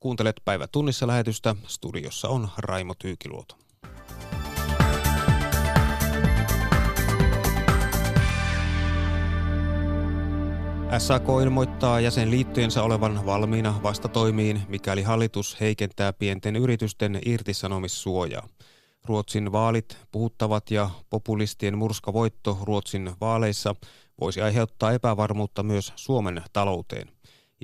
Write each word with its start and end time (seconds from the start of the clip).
Kuuntelet 0.00 0.36
päivä 0.44 0.66
tunnissa 0.66 1.06
lähetystä. 1.06 1.56
Studiossa 1.66 2.28
on 2.28 2.48
Raimo 2.58 2.94
Tyykiluoto. 2.94 3.56
SAK 10.98 11.24
ilmoittaa 11.42 12.00
jäsenliittojensa 12.00 12.82
olevan 12.82 13.26
valmiina 13.26 13.80
vastatoimiin, 13.82 14.62
mikäli 14.68 15.02
hallitus 15.02 15.60
heikentää 15.60 16.12
pienten 16.12 16.56
yritysten 16.56 17.18
irtisanomissuojaa. 17.26 18.48
Ruotsin 19.04 19.52
vaalit 19.52 19.98
puhuttavat 20.12 20.70
ja 20.70 20.90
populistien 21.10 21.78
murskavoitto 21.78 22.58
Ruotsin 22.62 23.12
vaaleissa 23.20 23.74
voisi 24.20 24.40
aiheuttaa 24.40 24.92
epävarmuutta 24.92 25.62
myös 25.62 25.92
Suomen 25.96 26.42
talouteen. 26.52 27.08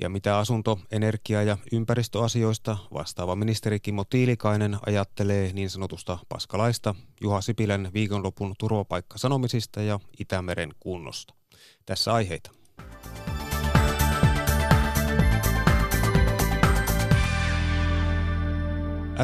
Ja 0.01 0.09
mitä 0.09 0.37
asunto-, 0.37 0.79
energia- 0.91 1.43
ja 1.43 1.57
ympäristöasioista 1.71 2.77
vastaava 2.93 3.35
ministeri 3.35 3.79
Kimmo 3.79 4.03
Tiilikainen 4.03 4.77
ajattelee 4.85 5.53
niin 5.53 5.69
sanotusta 5.69 6.17
paskalaista 6.29 6.95
Juha 7.21 7.41
Sipilän 7.41 7.89
viikonlopun 7.93 8.55
turvapaikkasanomisista 8.59 9.81
ja 9.81 9.99
Itämeren 10.19 10.73
kunnosta. 10.79 11.33
Tässä 11.85 12.13
aiheita. 12.13 12.51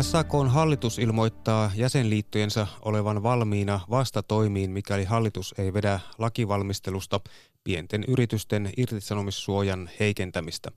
SAKn 0.02 0.48
hallitus 0.48 1.00
ilmoittaa 1.00 1.72
jäsenliittojensa 1.76 2.67
olevan 2.81 3.23
valmiina 3.23 3.80
vastatoimiin, 3.90 4.72
mikäli 4.72 5.03
hallitus 5.03 5.55
ei 5.58 5.73
vedä 5.73 6.00
lakivalmistelusta 6.17 7.20
pienten 7.63 8.03
yritysten 8.08 8.70
irtisanomissuojan 8.77 9.90
heikentämistä. 9.99 10.72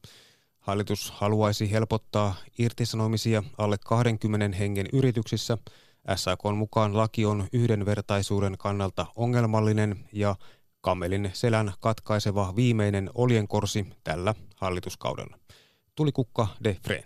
Hallitus 0.59 1.11
haluaisi 1.11 1.71
helpottaa 1.71 2.35
irtisanomisia 2.59 3.43
alle 3.59 3.77
20 3.87 4.57
hengen 4.57 4.87
yrityksissä. 4.93 5.59
SAKn 6.17 6.55
mukaan 6.55 6.97
laki 6.97 7.27
on 7.27 7.47
yhdenvertaisuuden 7.53 8.59
kannalta 8.59 9.07
ongelmallinen 9.17 9.97
ja 10.13 10.37
kamelin 10.81 11.31
selän 11.33 11.73
katkaiseva 11.81 12.53
viimeinen 12.57 13.11
oljenkorsi 13.15 13.87
tällä 14.05 14.35
hallituskaudella. 14.57 15.39
Tuli 15.95 16.13
kukka 16.13 16.49
de 16.65 16.77
Freen. 16.85 17.05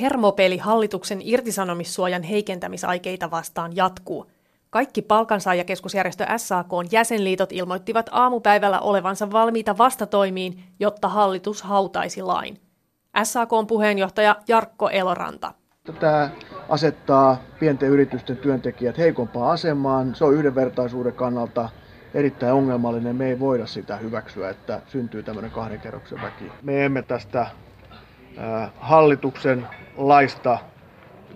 Hermopeli 0.00 0.58
hallituksen 0.58 1.20
irtisanomissuojan 1.22 2.22
heikentämisaikeita 2.22 3.30
vastaan 3.30 3.76
jatkuu. 3.76 4.26
Kaikki 4.70 5.02
palkansaajakeskusjärjestö 5.02 6.26
SAK 6.36 6.68
jäsenliitot 6.90 7.52
ilmoittivat 7.52 8.06
aamupäivällä 8.12 8.80
olevansa 8.80 9.30
valmiita 9.30 9.78
vastatoimiin, 9.78 10.64
jotta 10.80 11.08
hallitus 11.08 11.62
hautaisi 11.62 12.22
lain. 12.22 12.60
SAK 13.22 13.50
puheenjohtaja 13.68 14.36
Jarkko 14.48 14.88
Eloranta. 14.88 15.52
Tämä 16.00 16.30
asettaa 16.68 17.36
pienten 17.60 17.88
yritysten 17.88 18.36
työntekijät 18.36 18.98
heikompaan 18.98 19.50
asemaan. 19.50 20.14
Se 20.14 20.24
on 20.24 20.34
yhdenvertaisuuden 20.34 21.12
kannalta 21.12 21.68
erittäin 22.14 22.54
ongelmallinen. 22.54 23.16
Me 23.16 23.26
ei 23.26 23.40
voida 23.40 23.66
sitä 23.66 23.96
hyväksyä, 23.96 24.50
että 24.50 24.80
syntyy 24.86 25.22
tämmöinen 25.22 25.50
kahden 25.50 25.80
kerroksen 25.80 26.22
väki. 26.22 26.52
Me 26.62 26.84
emme 26.84 27.02
tästä 27.02 27.46
hallituksen 28.76 29.66
laista 29.96 30.58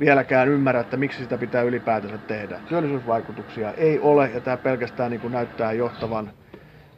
vieläkään 0.00 0.48
ymmärrä, 0.48 0.80
että 0.80 0.96
miksi 0.96 1.18
sitä 1.18 1.38
pitää 1.38 1.62
ylipäätänsä 1.62 2.18
tehdä. 2.18 2.60
Työllisyysvaikutuksia 2.68 3.72
ei 3.72 3.98
ole 3.98 4.30
ja 4.34 4.40
tämä 4.40 4.56
pelkästään 4.56 5.10
niin 5.10 5.20
kuin 5.20 5.32
näyttää 5.32 5.72
johtavan 5.72 6.30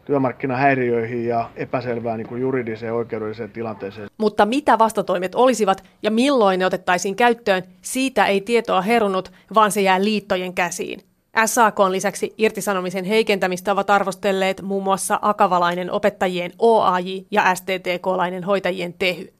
työmarkkinahäiriöihin 0.04 1.26
ja 1.26 1.50
epäselvään 1.56 2.18
niin 2.18 2.40
juridiseen 2.40 2.94
oikeudelliseen 2.94 3.50
tilanteeseen. 3.50 4.08
Mutta 4.18 4.46
mitä 4.46 4.78
vastatoimet 4.78 5.34
olisivat 5.34 5.84
ja 6.02 6.10
milloin 6.10 6.58
ne 6.58 6.66
otettaisiin 6.66 7.16
käyttöön, 7.16 7.62
siitä 7.82 8.26
ei 8.26 8.40
tietoa 8.40 8.80
herunut, 8.80 9.32
vaan 9.54 9.72
se 9.72 9.80
jää 9.80 10.04
liittojen 10.04 10.54
käsiin. 10.54 11.00
SAK 11.46 11.80
on 11.80 11.92
lisäksi 11.92 12.34
irtisanomisen 12.38 13.04
heikentämistä 13.04 13.72
ovat 13.72 13.90
arvostelleet 13.90 14.62
muun 14.62 14.84
muassa 14.84 15.18
akavalainen 15.22 15.90
opettajien 15.90 16.52
OAJ 16.58 17.06
ja 17.30 17.54
STTK-lainen 17.54 18.44
hoitajien 18.44 18.92
TEHY. 18.92 19.32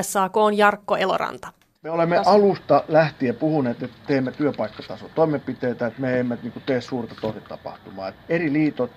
SAK 0.00 0.36
on 0.36 0.56
Jarkko 0.56 0.96
Eloranta. 0.96 1.55
Me 1.86 1.90
olemme 1.90 2.22
alusta 2.26 2.84
lähtien 2.88 3.36
puhuneet, 3.36 3.82
että 3.82 3.96
teemme 4.06 4.32
työpaikkatason 4.32 5.10
toimenpiteitä, 5.14 5.86
että 5.86 6.00
me 6.00 6.20
emme 6.20 6.38
niin 6.42 6.52
tee 6.66 6.80
suurta 6.80 7.14
tositapahtumaa. 7.20 8.12
Eri 8.28 8.52
liitot 8.52 8.90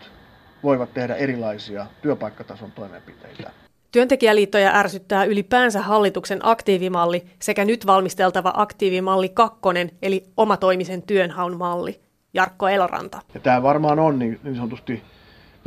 voivat 0.64 0.94
tehdä 0.94 1.16
erilaisia 1.16 1.86
työpaikkatason 2.02 2.72
toimenpiteitä. 2.72 3.52
Työntekijäliittoja 3.92 4.72
ärsyttää 4.76 5.24
ylipäänsä 5.24 5.82
hallituksen 5.82 6.40
aktiivimalli 6.44 7.26
sekä 7.40 7.66
nyt 7.66 7.86
valmisteltava 7.86 8.54
aktiivimalli 8.56 9.30
kakkonen, 9.30 9.92
eli 10.02 10.24
omatoimisen 10.38 11.02
työnhaun 11.02 11.58
malli. 11.58 12.00
Jarkko 12.34 12.68
Eloranta. 12.68 13.22
Ja 13.34 13.40
tämä 13.40 13.64
varmaan 13.64 14.00
on 14.00 14.20
niin, 14.20 14.40
niin 14.44 14.56
sanotusti 14.56 15.04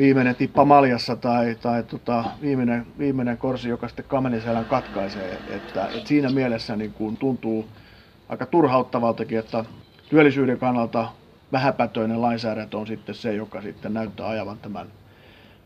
viimeinen 0.02 0.36
tippa 0.36 0.64
maljassa 0.64 1.16
tai, 1.16 1.56
tai 1.62 1.82
tota, 1.82 2.24
viimeinen, 2.40 2.86
viimeinen 2.98 3.38
korsi, 3.38 3.68
joka 3.68 3.88
sitten 3.88 4.04
kameniselän 4.08 4.64
katkaisee. 4.64 5.38
Että, 5.50 5.86
että 5.86 6.08
siinä 6.08 6.30
mielessä 6.30 6.76
niin 6.76 6.92
kuin 6.92 7.16
tuntuu 7.16 7.68
aika 8.28 8.46
turhauttavaltakin, 8.46 9.38
että 9.38 9.64
työllisyyden 10.08 10.58
kannalta 10.58 11.08
vähäpätöinen 11.52 12.22
lainsäädäntö 12.22 12.78
on 12.78 12.86
sitten 12.86 13.14
se, 13.14 13.34
joka 13.34 13.62
sitten 13.62 13.94
näyttää 13.94 14.28
ajavan 14.28 14.58
tämän 14.58 14.86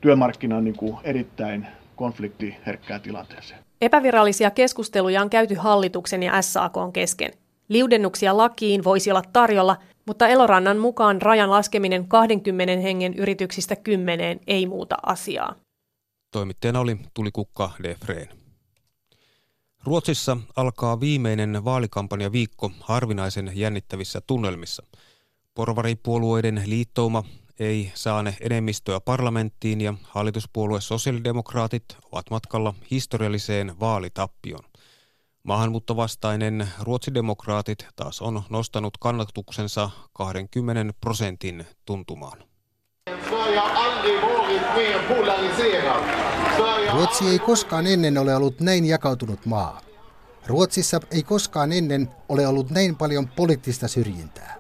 työmarkkinan 0.01 0.65
niin 0.65 0.77
kuin 0.77 0.97
erittäin 1.05 1.67
konfliktiherkkään 1.97 3.01
tilanteeseen. 3.01 3.61
Epävirallisia 3.81 4.51
keskusteluja 4.51 5.23
on 5.23 5.31
käyty 5.31 5.55
hallituksen 5.55 6.23
ja 6.23 6.43
SAK 6.43 6.75
kesken. 6.93 7.31
Liudennuksia 7.69 8.37
lakiin 8.37 8.85
voisi 8.85 9.11
olla 9.11 9.23
tarjolla, 9.33 9.77
mutta 10.07 10.29
Elorannan 10.29 10.79
mukaan 10.79 11.23
rajan 11.23 11.51
laskeminen 11.51 12.09
20 12.09 12.83
hengen 12.83 13.15
yrityksistä 13.15 13.77
kymmeneen 13.77 14.41
ei 14.47 14.67
muuta 14.67 14.97
asiaa. 15.03 15.55
Toimittajana 16.31 16.81
oli 16.81 16.97
Tulikukka 17.15 17.71
de 17.83 17.97
Freen. 18.05 18.29
Ruotsissa 19.85 20.37
alkaa 20.57 21.01
viimeinen 21.01 21.65
vaalikampanja 21.65 22.33
viikko 22.33 22.71
harvinaisen 22.81 23.53
jännittävissä 23.55 24.21
tunnelmissa. 24.27 24.83
Porvaripuolueiden 25.55 26.63
liittouma 26.67 27.25
ei 27.59 27.93
saane 27.95 28.37
enemmistöä 28.41 29.01
parlamenttiin 29.01 29.81
ja 29.81 29.95
hallituspuolue 30.03 30.81
sosiaalidemokraatit 30.81 31.85
ovat 32.13 32.31
matkalla 32.31 32.75
historialliseen 32.91 33.81
vaalitappioon. 33.81 34.65
Maahanmuuttovastainen 35.47 36.69
ruotsidemokraatit 36.81 37.87
taas 37.97 38.23
on 38.23 38.43
nostanut 38.51 38.99
kannatuksensa 39.01 39.91
20 40.13 40.93
prosentin 41.01 41.67
tuntumaan. 41.85 42.39
Ruotsi 46.93 47.29
ei 47.29 47.39
koskaan 47.39 47.87
ennen 47.87 48.19
ole 48.19 48.37
ollut 48.37 48.61
näin 48.61 48.85
jakautunut 48.85 49.47
maa. 49.47 49.81
Ruotsissa 50.47 51.01
ei 51.11 51.23
koskaan 51.23 51.73
ennen 51.73 52.11
ole 52.29 52.47
ollut 52.47 52.71
näin 52.71 52.97
paljon 52.97 53.29
poliittista 53.29 53.89
syrjintää. 53.89 54.57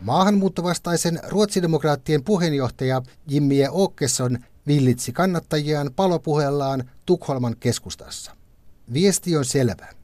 Maahanmuuttovastaisen 0.00 1.20
ruotsidemokraattien 1.28 2.24
puheenjohtaja 2.24 3.02
Jimmy 3.28 3.54
Åkesson 3.84 4.38
villitsi 4.66 5.12
kannattajiaan 5.12 5.90
palopuheellaan 5.96 6.90
Tukholman 7.06 7.56
keskustassa. 7.60 8.36
Viesti 8.92 9.36
on 9.36 9.44
selvä. 9.44 10.01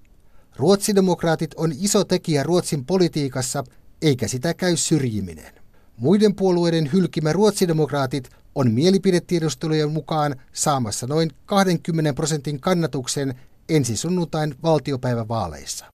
Ruotsidemokraatit 0.58 1.54
on 1.56 1.72
iso 1.80 2.04
tekijä 2.04 2.42
Ruotsin 2.42 2.84
politiikassa, 2.84 3.64
eikä 4.02 4.28
sitä 4.28 4.54
käy 4.54 4.76
syrjiminen. 4.76 5.52
Muiden 5.96 6.34
puolueiden 6.34 6.92
hylkimä 6.92 7.32
ruotsidemokraatit 7.32 8.28
on 8.54 8.70
mielipidetiedustelujen 8.70 9.92
mukaan 9.92 10.36
saamassa 10.52 11.06
noin 11.06 11.30
20 11.46 12.14
prosentin 12.14 12.60
kannatuksen 12.60 13.34
ensi 13.68 13.96
sunnuntain 13.96 14.54
valtiopäivävaaleissa. 14.62 15.84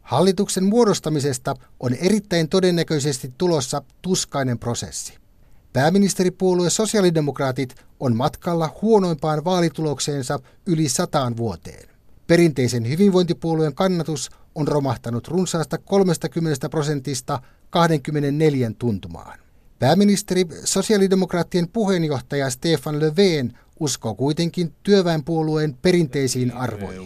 Hallituksen 0.00 0.64
muodostamisesta 0.64 1.54
on 1.80 1.94
erittäin 1.94 2.48
todennäköisesti 2.48 3.32
tulossa 3.38 3.82
tuskainen 4.02 4.58
prosessi. 4.58 5.14
Pääministeripuolue 5.72 6.70
sosiaalidemokraatit 6.70 7.74
on 8.00 8.16
matkalla 8.16 8.74
huonoimpaan 8.82 9.44
vaalitulokseensa 9.44 10.38
yli 10.66 10.88
sataan 10.88 11.36
vuoteen. 11.36 11.93
Perinteisen 12.26 12.88
hyvinvointipuolueen 12.88 13.74
kannatus 13.74 14.30
on 14.54 14.68
romahtanut 14.68 15.28
runsaasta 15.28 15.78
30 15.78 16.68
prosentista 16.68 17.40
24 17.70 18.72
tuntumaan. 18.78 19.38
Pääministeri 19.78 20.44
sosiaalidemokraattien 20.64 21.68
puheenjohtaja 21.68 22.50
Stefan 22.50 23.00
Löfven 23.00 23.58
uskoo 23.80 24.14
kuitenkin 24.14 24.72
työväenpuolueen 24.82 25.74
perinteisiin 25.74 26.52
arvoihin. 26.52 27.02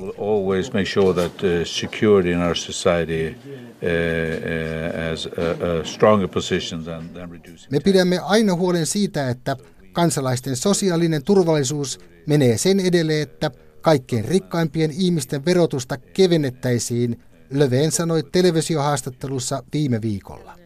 Me 7.71 7.81
pidämme 7.81 8.19
aina 8.19 8.55
huolen 8.55 8.87
siitä, 8.87 9.31
että 9.31 9.57
kansalaisten 9.93 10.57
sosiaalinen 10.57 11.25
turvallisuus 11.25 12.01
menee 12.27 12.59
sen 12.59 12.81
edelle, 12.81 13.23
että 13.23 13.51
kaikkein 13.81 14.25
rikkaimpien 14.25 14.91
ihmisten 14.91 15.45
verotusta 15.45 15.97
kevennettäisiin, 15.97 17.23
Löveen 17.51 17.93
sanoi 17.93 18.23
televisiohaastattelussa 18.33 19.63
viime 19.73 20.03
viikolla. 20.03 20.59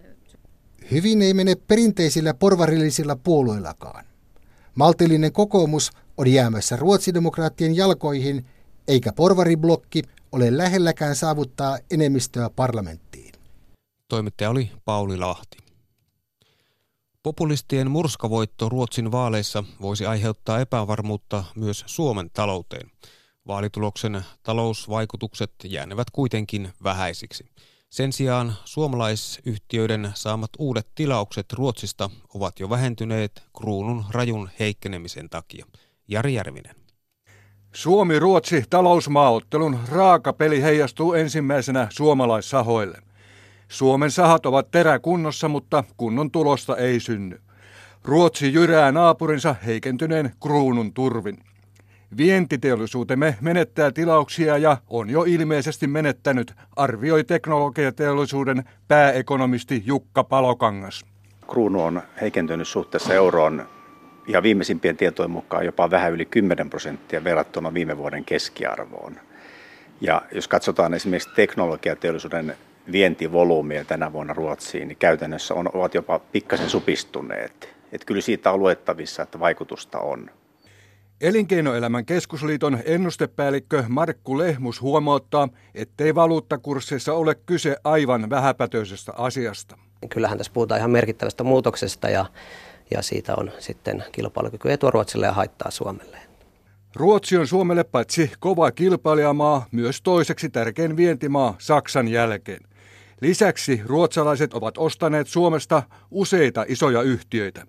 Hyvin 0.90 1.22
ei 1.22 1.34
mene 1.34 1.54
perinteisillä 1.54 2.34
porvarillisilla 2.34 3.16
puolueillakaan. 3.16 4.04
Maltillinen 4.74 5.32
kokoomus 5.32 5.90
on 6.16 6.28
jäämässä 6.28 6.76
ruotsidemokraattien 6.76 7.76
jalkoihin, 7.76 8.46
eikä 8.88 9.12
porvariblokki 9.12 10.02
ole 10.32 10.56
lähelläkään 10.56 11.16
saavuttaa 11.16 11.78
enemmistöä 11.90 12.50
parlamenttiin. 12.56 13.32
Toimittaja 14.08 14.50
oli 14.50 14.70
Pauli 14.84 15.16
Lahti. 15.16 15.58
Populistien 17.22 17.90
murskavoitto 17.90 18.68
Ruotsin 18.68 19.12
vaaleissa 19.12 19.64
voisi 19.80 20.06
aiheuttaa 20.06 20.60
epävarmuutta 20.60 21.44
myös 21.56 21.84
Suomen 21.86 22.30
talouteen. 22.32 22.90
Vaalituloksen 23.46 24.24
talousvaikutukset 24.42 25.52
jäänevät 25.64 26.10
kuitenkin 26.10 26.72
vähäisiksi. 26.84 27.44
Sen 27.90 28.12
sijaan 28.12 28.52
suomalaisyhtiöiden 28.64 30.12
saamat 30.14 30.50
uudet 30.58 30.88
tilaukset 30.94 31.52
Ruotsista 31.52 32.10
ovat 32.34 32.60
jo 32.60 32.70
vähentyneet 32.70 33.42
kruunun 33.58 34.04
rajun 34.10 34.50
heikkenemisen 34.58 35.30
takia. 35.30 35.66
Jari 36.08 36.34
Järvinen. 36.34 36.74
Suomi-Ruotsi 37.74 38.64
talousmaaottelun 38.70 39.78
raaka 39.88 40.32
peli 40.32 40.62
heijastuu 40.62 41.12
ensimmäisenä 41.12 41.86
suomalaissahoille. 41.90 43.11
Suomen 43.72 44.10
sahat 44.10 44.46
ovat 44.46 44.70
teräkunnossa, 44.70 45.48
mutta 45.48 45.84
kunnon 45.96 46.30
tulosta 46.30 46.76
ei 46.76 47.00
synny. 47.00 47.40
Ruotsi 48.04 48.52
jyrää 48.52 48.92
naapurinsa 48.92 49.54
heikentyneen 49.66 50.32
kruunun 50.42 50.92
turvin. 50.92 51.38
Vientiteollisuutemme 52.16 53.36
menettää 53.40 53.90
tilauksia 53.90 54.58
ja 54.58 54.76
on 54.90 55.10
jo 55.10 55.24
ilmeisesti 55.26 55.86
menettänyt, 55.86 56.54
arvioi 56.76 57.24
teknologiateollisuuden 57.24 58.64
pääekonomisti 58.88 59.82
Jukka 59.86 60.24
Palokangas. 60.24 61.04
Kruunu 61.50 61.82
on 61.82 62.02
heikentynyt 62.20 62.68
suhteessa 62.68 63.14
euroon 63.14 63.68
ja 64.28 64.42
viimeisimpien 64.42 64.96
tietojen 64.96 65.30
mukaan 65.30 65.64
jopa 65.64 65.90
vähän 65.90 66.12
yli 66.12 66.24
10 66.24 66.70
prosenttia 66.70 67.24
verrattuna 67.24 67.74
viime 67.74 67.98
vuoden 67.98 68.24
keskiarvoon. 68.24 69.20
Ja 70.00 70.22
jos 70.32 70.48
katsotaan 70.48 70.94
esimerkiksi 70.94 71.34
teknologiateollisuuden 71.36 72.56
vientivolyymiä 72.92 73.84
tänä 73.84 74.12
vuonna 74.12 74.34
Ruotsiin, 74.34 74.88
niin 74.88 74.98
käytännössä 74.98 75.54
on, 75.54 75.68
ovat 75.74 75.94
jopa 75.94 76.18
pikkasen 76.18 76.70
supistuneet. 76.70 77.68
Että 77.92 78.04
kyllä 78.06 78.20
siitä 78.20 78.52
on 78.52 78.60
luettavissa, 78.60 79.22
että 79.22 79.40
vaikutusta 79.40 79.98
on. 79.98 80.30
Elinkeinoelämän 81.20 82.06
keskusliiton 82.06 82.78
ennustepäällikkö 82.84 83.84
Markku 83.88 84.38
Lehmus 84.38 84.80
huomauttaa, 84.80 85.48
ettei 85.74 86.14
valuuttakursseissa 86.14 87.14
ole 87.14 87.34
kyse 87.34 87.76
aivan 87.84 88.30
vähäpätöisestä 88.30 89.12
asiasta. 89.16 89.78
Kyllähän 90.10 90.38
tässä 90.38 90.52
puhutaan 90.52 90.78
ihan 90.78 90.90
merkittävästä 90.90 91.44
muutoksesta 91.44 92.10
ja, 92.10 92.26
ja 92.90 93.02
siitä 93.02 93.34
on 93.36 93.50
sitten 93.58 94.04
kilpailukyky 94.12 94.72
etua 94.72 94.90
Ruotsille 94.90 95.26
ja 95.26 95.32
haittaa 95.32 95.70
Suomelle. 95.70 96.18
Ruotsi 96.96 97.36
on 97.36 97.46
Suomelle 97.46 97.84
paitsi 97.84 98.32
kova 98.38 98.70
kilpailijamaa, 98.70 99.66
myös 99.72 100.02
toiseksi 100.02 100.50
tärkein 100.50 100.96
vientimaa 100.96 101.54
Saksan 101.58 102.08
jälkeen. 102.08 102.60
Lisäksi 103.22 103.82
ruotsalaiset 103.86 104.54
ovat 104.54 104.78
ostaneet 104.78 105.26
Suomesta 105.26 105.82
useita 106.10 106.64
isoja 106.68 107.02
yhtiöitä. 107.02 107.66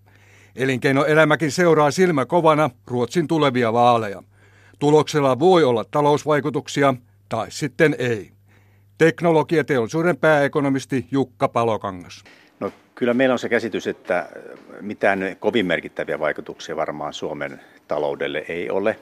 Elinkeinoelämäkin 0.56 1.52
seuraa 1.52 1.92
silmä 1.92 2.26
kovana 2.26 2.70
Ruotsin 2.88 3.28
tulevia 3.28 3.74
vaaleja. 3.74 4.24
Tuloksella 4.80 5.40
voi 5.40 5.64
olla 5.64 5.86
talousvaikutuksia 5.92 6.94
tai 7.30 7.48
sitten 7.50 7.96
ei. 8.00 8.32
Teknologiateollisuuden 8.98 10.18
pääekonomisti 10.18 11.08
Jukka 11.12 11.48
Palokangas. 11.48 12.24
No, 12.60 12.72
kyllä 12.96 13.14
meillä 13.14 13.34
on 13.34 13.40
se 13.40 13.50
käsitys, 13.50 13.88
että 13.88 14.30
mitään 14.82 15.36
kovin 15.40 15.66
merkittäviä 15.66 16.20
vaikutuksia 16.20 16.76
varmaan 16.76 17.14
Suomen 17.14 17.62
taloudelle 17.88 18.46
ei 18.48 18.70
ole. 18.70 19.00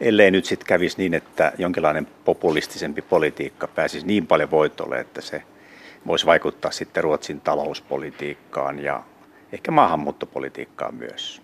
Ellei 0.00 0.30
nyt 0.30 0.44
sitten 0.44 0.66
kävisi 0.66 0.98
niin, 0.98 1.14
että 1.14 1.52
jonkinlainen 1.58 2.06
populistisempi 2.24 3.02
politiikka 3.02 3.68
pääsisi 3.68 4.06
niin 4.06 4.26
paljon 4.26 4.50
voitolle, 4.50 5.00
että 5.00 5.20
se 5.20 5.42
voisi 6.06 6.26
vaikuttaa 6.26 6.70
sitten 6.70 7.04
Ruotsin 7.04 7.40
talouspolitiikkaan 7.40 8.78
ja 8.78 9.02
ehkä 9.52 9.70
maahanmuuttopolitiikkaan 9.70 10.94
myös. 10.94 11.42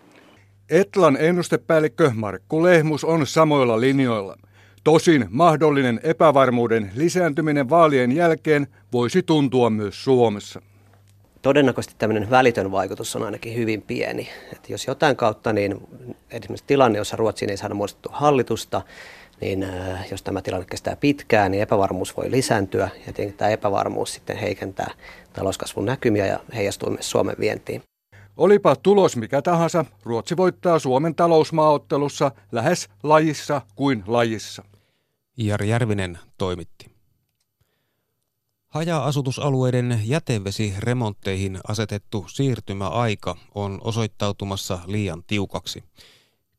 Etlan 0.71 1.17
ennustepäällikkö 1.21 2.11
Markku 2.15 2.63
Lehmus 2.63 3.05
on 3.05 3.27
samoilla 3.27 3.81
linjoilla. 3.81 4.37
Tosin 4.85 5.27
mahdollinen 5.31 6.01
epävarmuuden 6.03 6.91
lisääntyminen 6.95 7.71
vaalien 7.71 8.13
jälkeen 8.13 8.67
voisi 8.93 9.23
tuntua 9.23 9.71
myös 9.71 10.05
Suomessa. 10.05 10.63
Todennäköisesti 11.43 11.95
tämmöinen 11.99 12.31
välitön 12.31 12.73
vaikutus 12.73 13.17
on 13.17 13.23
ainakin 13.23 13.55
hyvin 13.55 13.83
pieni. 13.83 14.29
Että 14.53 14.73
jos 14.73 14.87
jotain 14.87 15.17
kautta, 15.17 15.53
niin 15.53 15.81
esimerkiksi 16.31 16.65
tilanne, 16.67 16.99
jossa 16.99 17.17
Ruotsiin 17.17 17.51
ei 17.51 17.57
saada 17.57 17.75
muodostettua 17.75 18.17
hallitusta, 18.17 18.83
niin 19.41 19.63
äh, 19.63 20.11
jos 20.11 20.23
tämä 20.23 20.43
tilanne 20.43 20.67
kestää 20.71 20.97
pitkään, 20.97 21.51
niin 21.51 21.63
epävarmuus 21.63 22.17
voi 22.17 22.31
lisääntyä 22.31 22.91
ja 22.95 23.13
tietenkin 23.13 23.37
tämä 23.37 23.51
epävarmuus 23.51 24.15
sitten 24.15 24.37
heikentää 24.37 24.91
talouskasvun 25.33 25.85
näkymiä 25.85 26.27
ja 26.27 26.41
heijastuu 26.55 26.91
myös 26.91 27.11
Suomen 27.11 27.37
vientiin. 27.41 27.83
Olipa 28.37 28.77
tulos 28.77 29.17
mikä 29.17 29.43
tahansa, 29.43 29.85
Ruotsi 30.03 30.37
voittaa 30.37 30.79
Suomen 30.79 31.15
talousmaaottelussa 31.15 32.31
lähes 32.53 32.89
lajissa 33.03 33.63
kuin 33.75 34.05
lajissa. 34.07 34.63
Jari 35.37 35.69
Järvinen 35.69 36.19
toimitti. 36.39 36.93
Haja-asutusalueiden 38.69 40.01
jätevesiremontteihin 40.05 41.59
asetettu 41.69 42.25
siirtymäaika 42.29 43.37
on 43.55 43.81
osoittautumassa 43.85 44.79
liian 44.87 45.23
tiukaksi. 45.27 45.85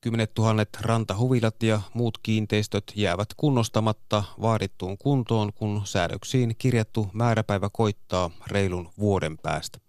Kymmenet 0.03 0.33
tuhannet 0.33 0.69
rantahuvilat 0.81 1.63
ja 1.63 1.81
muut 1.93 2.17
kiinteistöt 2.23 2.83
jäävät 2.95 3.27
kunnostamatta 3.37 4.23
vaadittuun 4.41 4.97
kuntoon, 4.97 5.53
kun 5.53 5.81
säädöksiin 5.83 6.55
kirjattu 6.57 7.07
määräpäivä 7.13 7.69
koittaa 7.73 8.29
reilun 8.47 8.89
vuoden 8.99 9.37
päästä. 9.37 9.79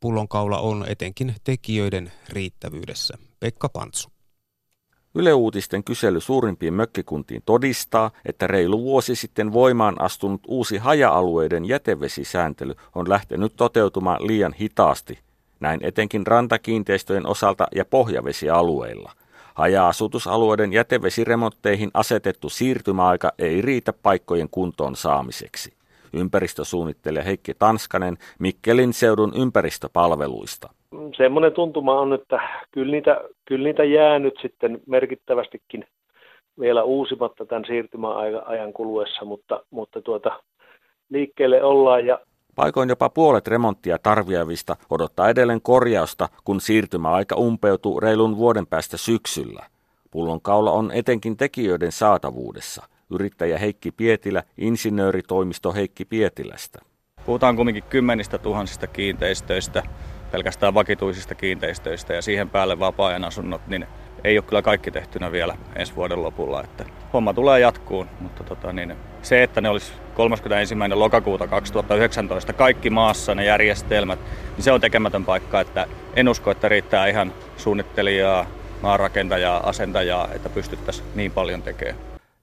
Pullonkaula 0.00 0.58
on 0.58 0.84
etenkin 0.88 1.34
tekijöiden 1.44 2.12
riittävyydessä. 2.28 3.18
Pekka 3.40 3.68
Pantsu. 3.68 4.08
Yle 5.14 5.34
Uutisten 5.34 5.84
kysely 5.84 6.20
suurimpiin 6.20 6.74
mökkikuntiin 6.74 7.42
todistaa, 7.46 8.10
että 8.24 8.46
reilu 8.46 8.82
vuosi 8.82 9.16
sitten 9.16 9.52
voimaan 9.52 10.00
astunut 10.00 10.40
uusi 10.46 10.78
haja-alueiden 10.78 11.64
jätevesisääntely 11.64 12.74
on 12.94 13.08
lähtenyt 13.08 13.56
toteutumaan 13.56 14.26
liian 14.26 14.52
hitaasti, 14.52 15.18
näin 15.60 15.80
etenkin 15.82 16.26
rantakiinteistöjen 16.26 17.26
osalta 17.26 17.66
ja 17.74 17.84
pohjavesialueilla. 17.84 19.12
Haja-asutusalueiden 19.54 20.72
jätevesiremontteihin 20.72 21.90
asetettu 21.94 22.48
siirtymäaika 22.48 23.32
ei 23.38 23.62
riitä 23.62 23.92
paikkojen 24.02 24.48
kuntoon 24.50 24.96
saamiseksi 24.96 25.74
ympäristösuunnittelija 26.14 27.24
Heikki 27.24 27.54
Tanskanen 27.58 28.16
Mikkelin 28.38 28.92
seudun 28.92 29.32
ympäristöpalveluista. 29.36 30.68
Semmoinen 31.16 31.52
tuntuma 31.52 32.00
on, 32.00 32.12
että 32.12 32.40
kyllä 32.72 32.90
niitä, 32.90 33.20
kyllä 33.44 33.64
niitä 33.64 33.84
jää 33.84 34.18
nyt 34.18 34.34
sitten 34.42 34.80
merkittävästikin 34.86 35.84
vielä 36.60 36.82
uusimatta 36.82 37.46
tämän 37.46 37.64
siirtymäajan 37.64 38.72
kuluessa, 38.72 39.24
mutta, 39.24 39.60
mutta 39.70 40.02
tuota, 40.02 40.40
liikkeelle 41.10 41.62
ollaan 41.62 42.06
ja 42.06 42.18
Paikoin 42.54 42.88
jopa 42.88 43.08
puolet 43.08 43.48
remonttia 43.48 43.98
tarviavista 43.98 44.76
odottaa 44.90 45.28
edelleen 45.28 45.62
korjausta, 45.62 46.28
kun 46.44 46.60
siirtymäaika 46.60 47.36
umpeutuu 47.36 48.00
reilun 48.00 48.36
vuoden 48.36 48.66
päästä 48.66 48.96
syksyllä. 48.96 49.66
Pullonkaula 50.10 50.72
on 50.72 50.90
etenkin 50.92 51.36
tekijöiden 51.36 51.92
saatavuudessa 51.92 52.82
yrittäjä 53.10 53.58
Heikki 53.58 53.92
Pietilä, 53.92 54.42
insinööritoimisto 54.58 55.72
Heikki 55.72 56.04
Pietilästä. 56.04 56.78
Puhutaan 57.26 57.56
kuitenkin 57.56 57.84
kymmenistä 57.90 58.38
tuhansista 58.38 58.86
kiinteistöistä, 58.86 59.82
pelkästään 60.32 60.74
vakituisista 60.74 61.34
kiinteistöistä 61.34 62.14
ja 62.14 62.22
siihen 62.22 62.50
päälle 62.50 62.78
vapaa-ajan 62.78 63.24
asunnot, 63.24 63.66
niin 63.66 63.86
ei 64.24 64.38
ole 64.38 64.44
kyllä 64.44 64.62
kaikki 64.62 64.90
tehtynä 64.90 65.32
vielä 65.32 65.56
ensi 65.76 65.96
vuoden 65.96 66.22
lopulla. 66.22 66.64
Että 66.64 66.84
homma 67.12 67.34
tulee 67.34 67.60
jatkuun, 67.60 68.08
mutta 68.20 68.44
tota, 68.44 68.72
niin, 68.72 68.96
se, 69.24 69.42
että 69.42 69.60
ne 69.60 69.68
olisi 69.68 69.92
31. 70.14 70.74
lokakuuta 70.94 71.46
2019 71.46 72.52
kaikki 72.52 72.90
maassa 72.90 73.34
ne 73.34 73.44
järjestelmät, 73.44 74.18
niin 74.56 74.64
se 74.64 74.72
on 74.72 74.80
tekemätön 74.80 75.24
paikka, 75.24 75.60
että 75.60 75.86
en 76.16 76.28
usko, 76.28 76.50
että 76.50 76.68
riittää 76.68 77.06
ihan 77.06 77.32
suunnittelijaa, 77.56 78.46
maanrakentajaa, 78.82 79.68
asentajaa, 79.68 80.28
että 80.34 80.48
pystyttäisiin 80.48 81.06
niin 81.14 81.30
paljon 81.30 81.62
tekemään. 81.62 81.98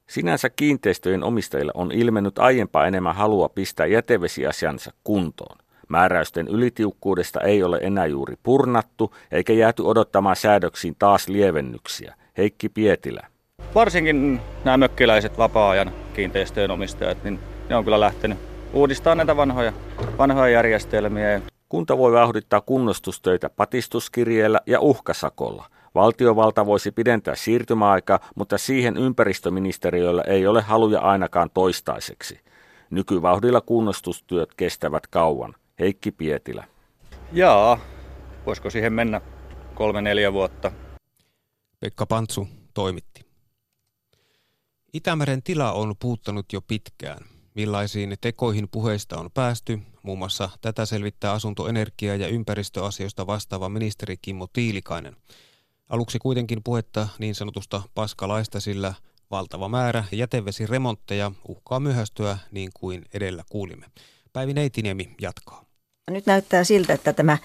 Sinänsä 0.09 0.50
kiinteistöjen 0.50 1.23
omistajilla 1.23 1.71
on 1.75 1.91
ilmennyt 1.91 2.39
aiempaa 2.39 2.88
enemmän 2.88 3.15
halua 3.15 3.50
pistää 3.50 3.85
jätevesiasiansa 3.85 4.91
kuntoon. 5.03 5.57
Määräysten 5.88 6.47
ylitiukkuudesta 6.47 7.41
ei 7.41 7.63
ole 7.63 7.79
enää 7.81 8.05
juuri 8.05 8.35
purnattu, 8.43 9.15
eikä 9.31 9.53
jääty 9.53 9.83
odottamaan 9.83 10.35
säädöksiin 10.35 10.95
taas 11.00 11.27
lievennyksiä. 11.27 12.15
Heikki 12.38 12.69
Pietilä. 12.69 13.27
varsinkin 13.75 14.41
nämä 14.63 14.77
mökkiläiset 14.77 15.38
vapaa-ajan 15.38 15.91
kiinteistöjen 16.11 16.71
omistajat, 16.71 17.23
niin 17.23 17.39
ne 17.69 17.75
on 17.75 17.83
kyllä 17.83 17.99
lähtenyt 17.99 18.37
uudistamaan 18.73 19.17
näitä 19.17 19.37
vanhoja, 19.37 19.73
vanhoja 20.17 20.49
järjestelmiä. 20.49 21.41
Kunta 21.69 21.97
voi 21.97 22.11
vauhdittaa 22.11 22.61
kunnostustöitä 22.61 23.49
patistuskirjeellä 23.49 24.59
ja 24.65 24.79
uhkasakolla. 24.79 25.65
Valtiovalta 25.95 26.65
voisi 26.65 26.91
pidentää 26.91 27.35
siirtymäaikaa, 27.35 28.19
mutta 28.35 28.57
siihen 28.57 28.97
ympäristöministeriöllä 28.97 30.23
ei 30.27 30.47
ole 30.47 30.61
haluja 30.61 30.99
ainakaan 30.99 31.49
toistaiseksi. 31.53 32.39
Nykyvauhdilla 32.89 33.61
kunnostustyöt 33.61 34.53
kestävät 34.53 35.07
kauan. 35.07 35.55
Heikki 35.79 36.11
Pietilä. 36.11 36.63
Jaa, 37.33 37.79
voisiko 38.45 38.69
siihen 38.69 38.93
mennä 38.93 39.21
kolme-neljä 39.73 40.33
vuotta? 40.33 40.71
Pekka 41.79 42.05
Pantsu 42.05 42.47
toimitti. 42.73 43.30
Itämeren 44.93 45.43
tila 45.43 45.71
on 45.71 45.95
puuttanut 46.00 46.53
jo 46.53 46.62
pitkään. 46.62 47.25
Millaisiin 47.55 48.17
tekoihin 48.21 48.67
puheista 48.71 49.19
on 49.19 49.29
päästy, 49.33 49.79
muun 50.03 50.17
muassa 50.17 50.50
tätä 50.62 50.86
selvittää 50.86 51.31
asunto-, 51.31 51.67
energia- 51.67 52.15
ja 52.15 52.27
ympäristöasioista 52.27 53.27
vastaava 53.27 53.69
ministeri 53.69 54.15
Kimmo 54.21 54.48
Tiilikainen. 54.53 55.15
Aluksi 55.89 56.19
kuitenkin 56.19 56.63
puhetta 56.63 57.07
niin 57.19 57.36
sanotusta 57.36 57.81
paskalaista, 57.95 58.60
sillä 58.60 58.93
valtava 59.31 59.69
määrä 59.69 60.03
jätevesiremontteja 60.12 61.31
uhkaa 61.48 61.79
myöhästyä 61.79 62.38
niin 62.51 62.69
kuin 62.74 63.05
edellä 63.13 63.43
kuulimme. 63.50 63.86
Päivi 64.33 64.53
Neitiniemi 64.53 65.15
jatkaa. 65.21 65.70
Nyt 66.10 66.25
näyttää 66.25 66.63
siltä, 66.63 66.93
että 66.93 67.13
tämä 67.13 67.38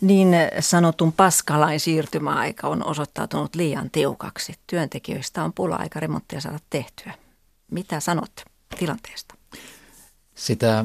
niin 0.00 0.28
sanotun 0.60 1.12
paskalain 1.12 1.80
siirtymäaika 1.80 2.68
on 2.68 2.86
osoittautunut 2.86 3.54
liian 3.54 3.90
tiukaksi. 3.90 4.54
Työntekijöistä 4.66 5.44
on 5.44 5.52
pula-aika 5.52 6.00
remontteja 6.00 6.40
saada 6.40 6.58
tehtyä. 6.70 7.14
Mitä 7.70 8.00
sanot 8.00 8.32
tilanteesta? 8.78 9.34
Sitä 10.34 10.84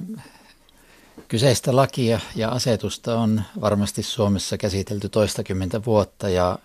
kyseistä 1.28 1.76
lakia 1.76 2.20
ja 2.36 2.50
asetusta 2.50 3.20
on 3.20 3.42
varmasti 3.62 4.04
Suomessa 4.04 4.58
käsitelty 4.58 5.10
toistakymmentä 5.10 5.86
vuotta 5.86 6.30
ja 6.30 6.60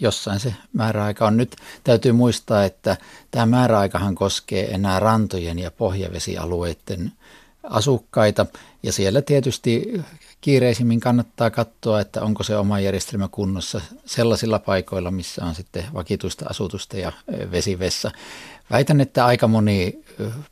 jossain 0.00 0.40
se 0.40 0.54
määräaika 0.72 1.26
on. 1.26 1.36
Nyt 1.36 1.56
täytyy 1.84 2.12
muistaa, 2.12 2.64
että 2.64 2.96
tämä 3.30 3.46
määräaikahan 3.46 4.14
koskee 4.14 4.74
enää 4.74 5.00
rantojen 5.00 5.58
ja 5.58 5.70
pohjavesialueiden 5.70 7.12
asukkaita. 7.62 8.46
Ja 8.82 8.92
siellä 8.92 9.22
tietysti 9.22 10.02
kiireisimmin 10.40 11.00
kannattaa 11.00 11.50
katsoa, 11.50 12.00
että 12.00 12.22
onko 12.22 12.42
se 12.42 12.56
oma 12.56 12.80
järjestelmä 12.80 13.28
kunnossa 13.30 13.80
sellaisilla 14.06 14.58
paikoilla, 14.58 15.10
missä 15.10 15.44
on 15.44 15.54
sitten 15.54 15.84
vakituista 15.94 16.46
asutusta 16.50 16.96
ja 16.96 17.12
vesivessa. 17.50 18.10
Väitän, 18.70 19.00
että 19.00 19.26
aika 19.26 19.48
moni 19.48 20.04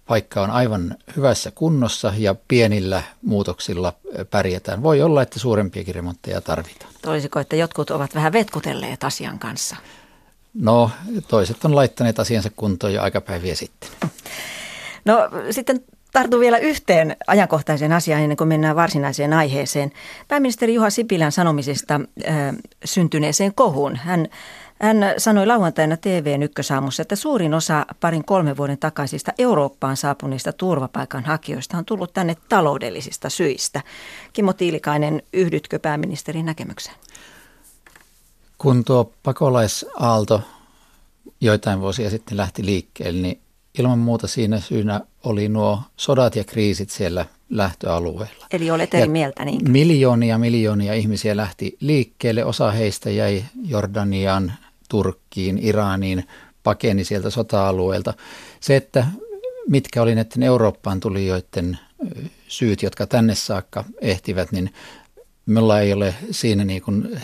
paikka 0.06 0.42
on 0.42 0.50
aivan 0.50 0.96
hyvässä 1.16 1.50
kunnossa 1.50 2.12
ja 2.18 2.34
pienillä 2.48 3.02
muutoksilla 3.22 3.92
pärjätään. 4.30 4.82
Voi 4.82 5.02
olla, 5.02 5.22
että 5.22 5.38
suurempiakin 5.38 5.94
remontteja 5.94 6.40
tarvitaan. 6.40 6.92
Olisiko, 7.06 7.40
että 7.40 7.56
jotkut 7.56 7.90
ovat 7.90 8.14
vähän 8.14 8.32
vetkutelleet 8.32 9.04
asian 9.04 9.38
kanssa? 9.38 9.76
No, 10.54 10.90
toiset 11.28 11.64
on 11.64 11.76
laittaneet 11.76 12.18
asiansa 12.18 12.50
kuntoon 12.56 12.94
jo 12.94 13.02
aikapäiviä 13.02 13.54
sitten. 13.54 13.90
No 15.04 15.30
sitten 15.50 15.84
tartun 16.12 16.40
vielä 16.40 16.58
yhteen 16.58 17.16
ajankohtaiseen 17.26 17.92
asiaan 17.92 18.22
ennen 18.22 18.36
kuin 18.36 18.48
mennään 18.48 18.76
varsinaiseen 18.76 19.32
aiheeseen. 19.32 19.92
Pääministeri 20.28 20.74
Juha 20.74 20.90
Sipilän 20.90 21.32
sanomisesta 21.32 21.94
äh, 21.94 22.34
syntyneeseen 22.84 23.54
kohuun. 23.54 23.96
Hän, 23.96 24.28
hän 24.82 24.96
sanoi 25.18 25.46
lauantaina 25.46 25.96
TVn 25.96 26.42
ykkösaamussa, 26.42 27.02
että 27.02 27.16
suurin 27.16 27.54
osa 27.54 27.86
parin 28.00 28.24
kolmen 28.24 28.56
vuoden 28.56 28.78
takaisista 28.78 29.32
Eurooppaan 29.38 29.96
saapuneista 29.96 30.52
turvapaikanhakijoista 30.52 31.78
on 31.78 31.84
tullut 31.84 32.12
tänne 32.12 32.36
taloudellisista 32.48 33.30
syistä. 33.30 33.82
Kimmo 34.32 34.52
Tiilikainen, 34.52 35.22
yhdytkö 35.32 35.78
pääministerin 35.78 36.46
näkemykseen? 36.46 36.96
Kun 38.58 38.84
tuo 38.84 39.12
pakolaisaalto 39.22 40.42
joitain 41.40 41.80
vuosia 41.80 42.10
sitten 42.10 42.36
lähti 42.36 42.64
liikkeelle, 42.64 43.22
niin 43.22 43.40
ilman 43.78 43.98
muuta 43.98 44.26
siinä 44.26 44.60
syynä 44.60 45.00
oli 45.24 45.48
nuo 45.48 45.82
sodat 45.96 46.36
ja 46.36 46.44
kriisit 46.44 46.90
siellä 46.90 47.26
lähtöalueella. 47.50 48.46
Eli 48.52 48.70
olet 48.70 48.94
eri 48.94 49.02
ja 49.02 49.10
mieltä 49.10 49.44
niin? 49.44 49.70
Miljoonia 49.70 50.38
miljoonia 50.38 50.94
ihmisiä 50.94 51.36
lähti 51.36 51.76
liikkeelle. 51.80 52.44
Osa 52.44 52.70
heistä 52.70 53.10
jäi 53.10 53.44
Jordaniaan, 53.64 54.52
Turkkiin, 54.88 55.58
Iraniin, 55.62 56.24
pakeni 56.62 57.04
sieltä 57.04 57.30
sota-alueelta. 57.30 58.14
Se, 58.60 58.76
että 58.76 59.06
mitkä 59.68 60.02
oli 60.02 60.14
näiden 60.14 60.42
Eurooppaan 60.42 61.00
tulijoiden 61.00 61.78
syyt, 62.48 62.82
jotka 62.82 63.06
tänne 63.06 63.34
saakka 63.34 63.84
ehtivät, 64.00 64.52
niin 64.52 64.74
minulla 65.46 65.80
ei 65.80 65.92
ole 65.92 66.14
siinä 66.30 66.64
niin 66.64 66.82
kuin 66.82 67.20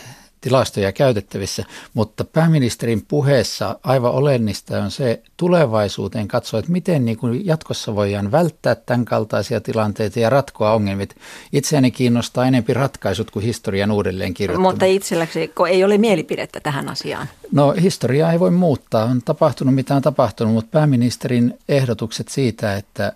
tilastoja 0.47 0.93
käytettävissä, 0.93 1.65
mutta 1.95 2.25
pääministerin 2.25 3.03
puheessa 3.09 3.79
aivan 3.83 4.13
olennista 4.13 4.83
on 4.83 4.91
se 4.91 5.23
tulevaisuuteen 5.37 6.29
katsoa, 6.29 6.61
että 6.61 6.73
miten 6.73 7.05
niin 7.05 7.17
kuin 7.17 7.47
jatkossa 7.47 7.95
voidaan 7.95 8.33
välttää 8.33 8.75
tämän 8.75 9.05
kaltaisia 9.05 9.61
tilanteita 9.61 10.21
ja 10.21 10.31
ratkoa 10.31 10.73
ongelmia. 10.73 11.07
Itseäni 11.53 11.91
kiinnostaa 11.91 12.47
enempi 12.47 12.75
ratkaisut 12.75 13.31
kuin 13.31 13.45
historian 13.45 13.91
uudelleen 13.91 14.35
kirjoittaminen. 14.35 14.73
Mutta 14.73 14.85
itselläsi 14.85 15.53
ei 15.69 15.85
ole 15.85 15.99
mielipidettä 15.99 16.61
tähän 16.61 16.89
asiaan? 16.89 17.29
No 17.53 17.75
historiaa 17.83 18.33
ei 18.33 18.41
voi 18.41 18.51
muuttaa. 18.51 19.05
On 19.05 19.23
tapahtunut 19.23 19.75
mitä 19.75 19.95
on 19.95 20.03
tapahtunut, 20.03 20.55
mutta 20.55 20.71
pääministerin 20.71 21.59
ehdotukset 21.69 22.29
siitä, 22.29 22.77
että 22.77 23.13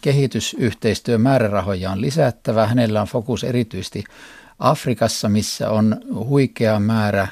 kehitysyhteistyön 0.00 1.20
määrärahoja 1.20 1.90
on 1.90 2.00
lisättävä. 2.00 2.66
Hänellä 2.66 3.00
on 3.00 3.06
fokus 3.06 3.44
erityisesti 3.44 4.04
Afrikassa, 4.60 5.28
missä 5.28 5.70
on 5.70 5.96
huikea 6.14 6.80
määrä 6.80 7.28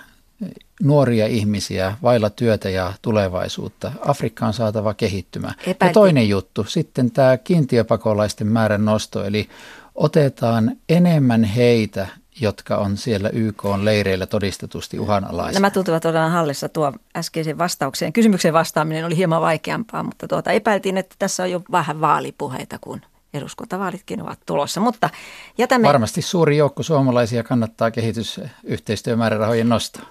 nuoria 0.83 1.27
ihmisiä 1.27 1.97
vailla 2.03 2.31
työtä 2.31 2.71
ja 2.71 2.93
tulevaisuutta. 3.03 3.93
Afrikka 4.07 4.47
on 4.47 4.53
saatava 4.53 4.95
kehittymään. 4.95 5.55
Epäilti. 5.61 5.85
Ja 5.85 5.93
toinen 5.93 6.29
juttu, 6.29 6.65
sitten 6.65 7.11
tämä 7.11 7.37
kiintiöpakolaisten 7.37 8.47
määrän 8.47 8.85
nosto, 8.85 9.25
eli 9.25 9.49
otetaan 9.95 10.77
enemmän 10.89 11.45
heitä, 11.45 12.07
jotka 12.41 12.77
on 12.77 12.97
siellä 12.97 13.29
YK 13.29 13.65
on 13.65 13.85
leireillä 13.85 14.27
todistetusti 14.27 14.99
uhanalaisia. 14.99 15.61
Nämä 15.61 15.71
tuntuvat 15.71 16.05
olevan 16.05 16.31
hallissa 16.31 16.69
tuo 16.69 16.93
äskeisen 17.17 17.59
vastaukseen. 17.59 18.13
Kysymyksen 18.13 18.53
vastaaminen 18.53 19.05
oli 19.05 19.17
hieman 19.17 19.43
vaikeampaa, 19.43 20.03
mutta 20.03 20.29
tuota, 20.29 20.53
epäiltiin, 20.53 20.99
että 20.99 21.17
tässä 21.19 21.43
on 21.43 21.51
jo 21.51 21.63
vähän 21.73 22.01
vaalipuheita, 22.01 22.79
kun 22.81 23.01
eduskuntavaalitkin 23.35 24.23
ovat 24.23 24.39
tulossa, 24.47 24.81
mutta 24.81 25.11
jätämme... 25.59 25.89
Varmasti 25.89 26.23
suuri 26.23 26.57
joukko 26.57 26.83
suomalaisia 26.83 27.43
kannattaa 27.43 27.91
kehitysyhteistyömäärärahojen 27.91 29.69
nostaa. 29.69 30.07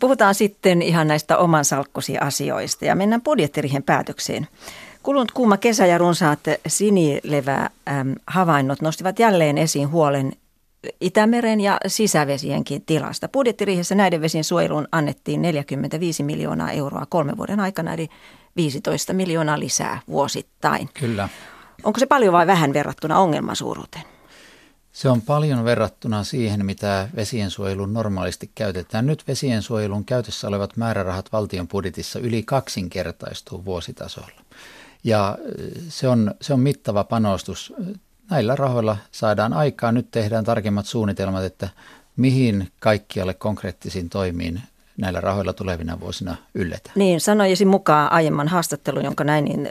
Puhutaan 0.00 0.34
sitten 0.34 0.82
ihan 0.82 1.08
näistä 1.08 1.38
oman 1.38 1.64
salkkusi 1.64 2.18
asioista 2.18 2.84
ja 2.84 2.94
mennään 2.94 3.22
budjettirihen 3.22 3.82
päätökseen. 3.82 4.48
Kulunut 5.02 5.32
kuuma 5.32 5.56
kesä 5.56 5.86
ja 5.86 5.98
runsaat 5.98 6.40
sinilevä 6.66 7.70
havainnot 8.26 8.80
nostivat 8.80 9.18
jälleen 9.18 9.58
esiin 9.58 9.90
huolen 9.90 10.32
Itämeren 11.00 11.60
ja 11.60 11.78
sisävesienkin 11.86 12.82
tilasta. 12.86 13.28
Budjettiriihessä 13.28 13.94
näiden 13.94 14.20
vesien 14.20 14.44
suojeluun 14.44 14.88
annettiin 14.92 15.42
45 15.42 16.22
miljoonaa 16.22 16.70
euroa 16.70 17.06
kolmen 17.08 17.36
vuoden 17.36 17.60
aikana, 17.60 17.94
eli 17.94 18.08
15 18.56 19.12
miljoonaa 19.12 19.58
lisää 19.58 20.00
vuosittain. 20.08 20.88
Kyllä. 20.94 21.28
Onko 21.84 22.00
se 22.00 22.06
paljon 22.06 22.32
vai 22.32 22.46
vähän 22.46 22.72
verrattuna 22.72 23.18
ongelman 23.18 23.56
suuruuteen? 23.56 24.04
Se 24.92 25.08
on 25.08 25.22
paljon 25.22 25.64
verrattuna 25.64 26.24
siihen, 26.24 26.66
mitä 26.66 27.08
vesiensuojelun 27.16 27.92
normaalisti 27.92 28.50
käytetään. 28.54 29.06
Nyt 29.06 29.28
vesiensuojelun 29.28 30.04
käytössä 30.04 30.48
olevat 30.48 30.76
määrärahat 30.76 31.32
valtion 31.32 31.68
budjetissa 31.68 32.18
yli 32.18 32.42
kaksinkertaistuu 32.42 33.64
vuositasolla. 33.64 34.40
Ja 35.04 35.38
se 35.88 36.08
on, 36.08 36.34
se 36.40 36.52
on 36.54 36.60
mittava 36.60 37.04
panostus. 37.04 37.72
Näillä 38.30 38.56
rahoilla 38.56 38.96
saadaan 39.10 39.52
aikaa. 39.52 39.92
Nyt 39.92 40.10
tehdään 40.10 40.44
tarkemmat 40.44 40.86
suunnitelmat, 40.86 41.44
että 41.44 41.68
mihin 42.16 42.72
kaikkialle 42.80 43.34
konkreettisiin 43.34 44.08
toimiin 44.08 44.62
näillä 44.98 45.20
rahoilla 45.20 45.52
tulevina 45.52 46.00
vuosina 46.00 46.36
ylletä. 46.54 46.90
Niin, 46.94 47.20
sanojesi 47.20 47.64
mukaan 47.64 48.12
aiemman 48.12 48.48
haastattelun, 48.48 49.04
jonka 49.04 49.24
näin, 49.24 49.44
niin 49.44 49.68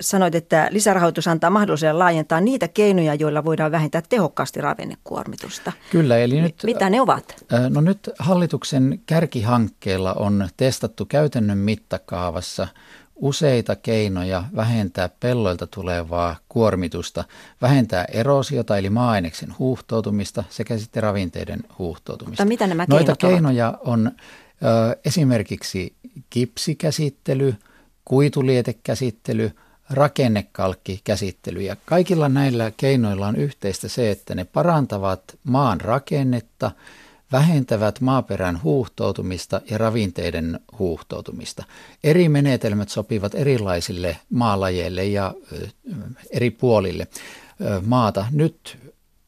sanoit, 0.00 0.34
että 0.34 0.68
lisärahoitus 0.70 1.28
antaa 1.28 1.50
mahdollisuuden 1.50 1.98
laajentaa 1.98 2.40
niitä 2.40 2.68
keinoja, 2.68 3.14
joilla 3.14 3.44
voidaan 3.44 3.72
vähentää 3.72 4.02
tehokkaasti 4.08 4.60
ravinnekuormitusta. 4.60 5.72
Kyllä, 5.90 6.18
eli 6.18 6.40
nyt... 6.40 6.54
Mitä 6.64 6.90
ne 6.90 7.00
ovat? 7.00 7.44
No 7.68 7.80
nyt 7.80 8.10
hallituksen 8.18 9.00
kärkihankkeella 9.06 10.12
on 10.12 10.48
testattu 10.56 11.06
käytännön 11.06 11.58
mittakaavassa 11.58 12.68
useita 13.16 13.76
keinoja 13.76 14.44
vähentää 14.56 15.08
pelloilta 15.20 15.66
tulevaa 15.66 16.36
kuormitusta, 16.48 17.24
vähentää 17.62 18.04
erosiota 18.04 18.78
eli 18.78 18.90
maa-aineksen 18.90 19.54
huuhtoutumista 19.58 20.44
sekä 20.50 20.78
sitten 20.78 21.02
ravinteiden 21.02 21.60
huuhtoutumista. 21.78 22.44
Mutta 22.44 22.48
mitä 22.48 22.66
nämä 22.66 22.86
Noita 22.88 23.16
keinot 23.16 23.34
keinoja 23.34 23.68
ovat? 23.68 23.80
on 23.84 24.10
Esimerkiksi 25.04 25.94
kipsikäsittely, 26.30 27.54
kuitulietekäsittely, 28.04 29.50
rakennekalkkikäsittely. 29.90 31.60
Ja 31.60 31.76
kaikilla 31.84 32.28
näillä 32.28 32.72
keinoilla 32.76 33.26
on 33.26 33.36
yhteistä 33.36 33.88
se, 33.88 34.10
että 34.10 34.34
ne 34.34 34.44
parantavat 34.44 35.22
maan 35.44 35.80
rakennetta, 35.80 36.70
vähentävät 37.32 38.00
maaperän 38.00 38.62
huuhtoutumista 38.62 39.60
ja 39.70 39.78
ravinteiden 39.78 40.60
huuhtoutumista. 40.78 41.64
Eri 42.04 42.28
menetelmät 42.28 42.88
sopivat 42.88 43.34
erilaisille 43.34 44.16
maalajeille 44.30 45.04
ja 45.04 45.34
eri 46.30 46.50
puolille 46.50 47.06
maata. 47.86 48.26
Nyt 48.30 48.78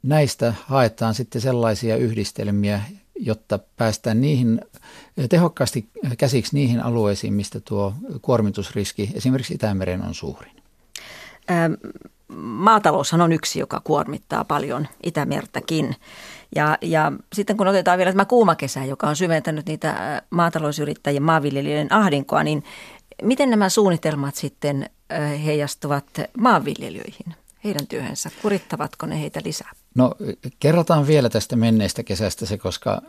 näistä 0.03 0.55
haetaan 0.67 1.15
sitten 1.15 1.41
sellaisia 1.41 1.97
yhdistelmiä, 1.97 2.81
jotta 3.21 3.59
päästään 3.77 4.21
niihin 4.21 4.61
tehokkaasti 5.29 5.89
käsiksi 6.19 6.57
niihin 6.57 6.81
alueisiin, 6.81 7.35
mistä 7.35 7.61
tuo 7.61 7.95
kuormitusriski 8.23 9.11
esimerkiksi 9.15 9.55
Itämeren 9.55 10.03
on 10.03 10.15
suurin. 10.15 10.53
Ähm, 11.51 11.73
maataloushan 12.37 13.21
on 13.21 13.33
yksi, 13.33 13.59
joka 13.59 13.81
kuormittaa 13.85 14.45
paljon 14.45 14.89
Itämertäkin. 15.03 15.97
Ja, 16.57 16.79
ja 16.81 17.13
sitten 17.33 17.57
kun 17.57 17.69
otetaan 17.69 17.99
vielä 17.99 18.13
tämä 18.13 18.25
kuuma 18.25 18.55
kesä, 18.55 18.85
joka 18.85 19.09
on 19.09 19.17
syventänyt 19.17 19.67
niitä 19.67 20.23
maatalousyrittäjien 20.31 21.23
maanviljelijöiden 21.23 21.93
ahdinkoa, 21.93 22.45
niin 22.45 22.65
miten 23.23 23.51
nämä 23.51 23.69
suunnitelmat 23.69 24.35
sitten 24.35 24.91
heijastuvat 25.45 26.07
maanviljelijöihin? 26.39 27.35
heidän 27.65 27.87
työhönsä? 27.87 28.31
Kurittavatko 28.43 29.07
ne 29.07 29.21
heitä 29.21 29.41
lisää? 29.45 29.71
No 29.95 30.15
kerrotaan 30.61 31.07
vielä 31.07 31.29
tästä 31.29 31.57
menneestä 31.57 32.03
kesästä 32.03 32.47
se, 32.47 32.59
koska 32.59 33.03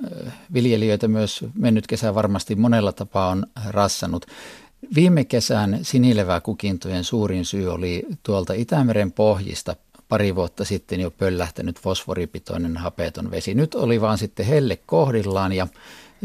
viljelijöitä 0.54 1.08
myös 1.08 1.46
mennyt 1.54 1.88
kesä 1.88 2.16
varmasti 2.16 2.56
monella 2.56 2.92
tapaa 2.92 3.30
on 3.30 3.46
rassannut. 3.70 4.26
Viime 4.96 5.26
kesän 5.26 5.80
sinileväkukintojen 5.82 7.04
suurin 7.04 7.46
syy 7.46 7.68
oli 7.68 8.06
tuolta 8.24 8.54
Itämeren 8.54 9.12
pohjista 9.12 9.76
pari 10.10 10.36
vuotta 10.36 10.66
sitten 10.66 11.00
jo 11.00 11.12
pöllähtänyt 11.12 11.80
fosforipitoinen 11.80 12.78
hapeton 12.78 13.32
vesi. 13.32 13.54
Nyt 13.54 13.76
oli 13.76 14.02
vaan 14.02 14.18
sitten 14.18 14.46
helle 14.46 14.76
kohdillaan 14.86 15.54
ja 15.54 15.68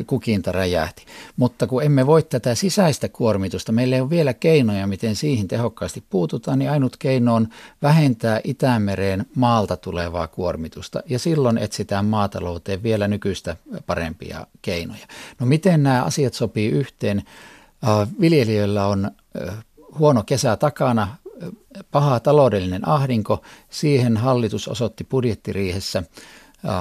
kukinta 0.07 0.53
räjähti. 0.53 1.05
Mutta 1.37 1.67
kun 1.67 1.83
emme 1.83 2.07
voi 2.07 2.23
tätä 2.23 2.55
sisäistä 2.55 3.09
kuormitusta, 3.09 3.73
meillä 3.73 3.97
ei 3.97 4.03
ole 4.03 4.11
vielä 4.11 4.35
keinoja, 4.35 4.87
miten 4.87 5.17
siihen 5.17 5.49
tehokkaasti 5.49 6.05
puututaan, 6.11 6.59
niin 6.59 6.71
ainut 6.71 6.97
keino 6.97 7.35
on 7.35 7.49
vähentää 7.83 8.41
Itämereen 8.45 9.27
maalta 9.35 9.77
tulevaa 9.77 10.27
kuormitusta. 10.27 11.03
Ja 11.07 11.19
silloin 11.19 11.59
etsitään 11.59 12.05
maatalouteen 12.05 12.83
vielä 12.83 13.09
nykyistä 13.09 13.57
parempia 13.87 14.47
keinoja. 14.63 15.07
No 15.41 15.47
miten 15.47 15.83
nämä 15.83 16.03
asiat 16.03 16.35
sopii 16.35 16.69
yhteen? 16.69 17.23
Viljelijöillä 18.21 18.87
on 18.87 19.11
huono 19.99 20.23
kesä 20.23 20.57
takana, 20.57 21.17
paha 21.91 22.21
taloudellinen 22.21 22.89
ahdinko. 22.89 23.43
Siihen 23.71 24.17
hallitus 24.17 24.69
osoitti 24.69 25.05
budjettiriihessä 25.05 26.03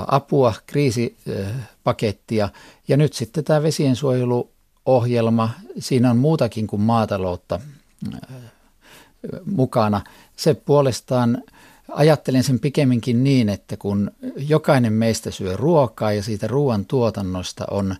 apua, 0.08 0.53
kriisipakettia 0.65 2.50
ja 2.88 2.98
nyt 2.98 3.13
sitten 3.13 3.44
tämä 3.44 3.63
vesiensuojeluohjelma, 3.63 5.50
siinä 5.79 6.10
on 6.10 6.17
muutakin 6.17 6.67
kuin 6.67 6.82
maataloutta 6.82 7.60
mukana. 9.46 10.01
Se 10.36 10.53
puolestaan 10.53 11.44
ajattelen 11.89 12.44
sen 12.44 12.60
pikemminkin 12.60 13.24
niin, 13.24 13.50
että 13.50 13.77
kun 13.77 14.12
jokainen 14.36 14.94
meistä 14.94 15.32
syö 15.32 15.58
ruokaa 15.58 16.13
ja 16.13 16.24
siitä 16.24 16.48
ruoan 16.48 16.86
tuotannosta 16.86 17.65
on 17.72 17.96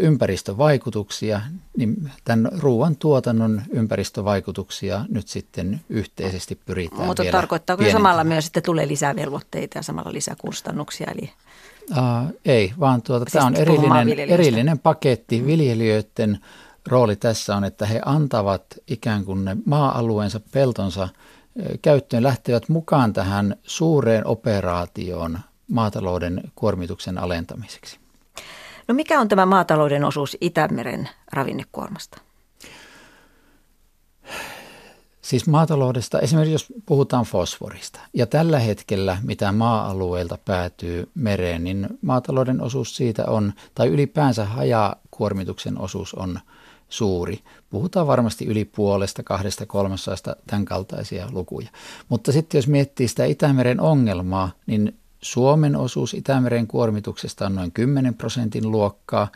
ympäristövaikutuksia, 0.00 1.40
niin 1.76 2.10
tämän 2.24 2.48
ruoan 2.58 2.96
tuotannon 2.96 3.62
ympäristövaikutuksia 3.70 5.04
nyt 5.08 5.28
sitten 5.28 5.80
yhteisesti 5.88 6.54
pyritään 6.66 7.06
Mutta 7.06 7.22
vielä 7.22 7.32
tarkoittaako 7.32 7.82
se 7.82 7.92
samalla 7.92 8.24
myös, 8.24 8.46
että 8.46 8.60
tulee 8.60 8.88
lisää 8.88 9.16
velvoitteita 9.16 9.78
ja 9.78 9.82
samalla 9.82 10.12
lisää 10.12 10.36
kustannuksia? 10.40 11.06
Eli... 11.16 11.30
Uh, 11.90 11.98
ei, 12.44 12.72
vaan 12.80 13.02
tuota, 13.02 13.24
siis 13.24 13.32
tämä 13.32 13.46
on 13.46 13.56
erillinen, 13.56 14.30
erillinen 14.30 14.78
paketti. 14.78 15.46
Viljelijöiden 15.46 16.38
rooli 16.86 17.16
tässä 17.16 17.56
on, 17.56 17.64
että 17.64 17.86
he 17.86 18.00
antavat 18.04 18.62
ikään 18.88 19.24
kuin 19.24 19.44
ne 19.44 19.56
maa-alueensa, 19.66 20.40
peltonsa 20.52 21.08
käyttöön, 21.82 22.22
lähtevät 22.22 22.68
mukaan 22.68 23.12
tähän 23.12 23.56
suureen 23.62 24.26
operaatioon 24.26 25.38
maatalouden 25.70 26.42
kuormituksen 26.54 27.18
alentamiseksi. 27.18 28.01
No 28.92 28.96
mikä 28.96 29.20
on 29.20 29.28
tämä 29.28 29.46
maatalouden 29.46 30.04
osuus 30.04 30.36
Itämeren 30.40 31.08
ravinnekuormasta? 31.32 32.20
Siis 35.22 35.46
maataloudesta, 35.46 36.20
esimerkiksi 36.20 36.52
jos 36.52 36.72
puhutaan 36.86 37.24
fosforista, 37.24 38.00
ja 38.14 38.26
tällä 38.26 38.58
hetkellä 38.58 39.18
mitä 39.22 39.52
maa-alueelta 39.52 40.38
päätyy 40.44 41.10
mereen, 41.14 41.64
niin 41.64 41.88
maatalouden 42.02 42.60
osuus 42.60 42.96
siitä 42.96 43.24
on, 43.26 43.52
tai 43.74 43.88
ylipäänsä 43.88 44.44
hajakuormituksen 44.44 45.78
osuus 45.78 46.14
on 46.14 46.40
suuri. 46.88 47.38
Puhutaan 47.70 48.06
varmasti 48.06 48.46
yli 48.46 48.64
puolesta, 48.64 49.22
kahdesta, 49.22 49.66
kolmasasta, 49.66 50.36
tämän 50.46 50.64
kaltaisia 50.64 51.28
lukuja. 51.30 51.68
Mutta 52.08 52.32
sitten 52.32 52.58
jos 52.58 52.68
miettii 52.68 53.08
sitä 53.08 53.24
Itämeren 53.24 53.80
ongelmaa, 53.80 54.50
niin 54.66 54.98
Suomen 55.22 55.76
osuus 55.76 56.14
Itämeren 56.14 56.66
kuormituksesta 56.66 57.46
on 57.46 57.54
noin 57.54 57.72
10 57.72 58.14
prosentin 58.14 58.70
luokkaa 58.70 59.28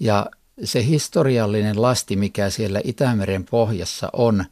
ja 0.00 0.26
se 0.64 0.86
historiallinen 0.86 1.82
lasti, 1.82 2.16
mikä 2.16 2.50
siellä 2.50 2.80
Itämeren 2.84 3.44
pohjassa 3.44 4.10
on 4.12 4.44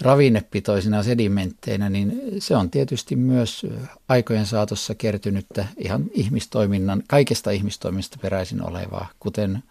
ravinnepitoisina 0.00 1.02
sedimentteinä, 1.02 1.90
niin 1.90 2.22
se 2.38 2.56
on 2.56 2.70
tietysti 2.70 3.16
myös 3.16 3.66
aikojen 4.08 4.46
saatossa 4.46 4.94
kertynyttä 4.94 5.66
ihan 5.76 6.04
ihmistoiminnan, 6.12 7.02
kaikesta 7.08 7.50
ihmistoiminnasta 7.50 8.18
peräisin 8.22 8.62
olevaa, 8.62 9.08
kuten 9.20 9.62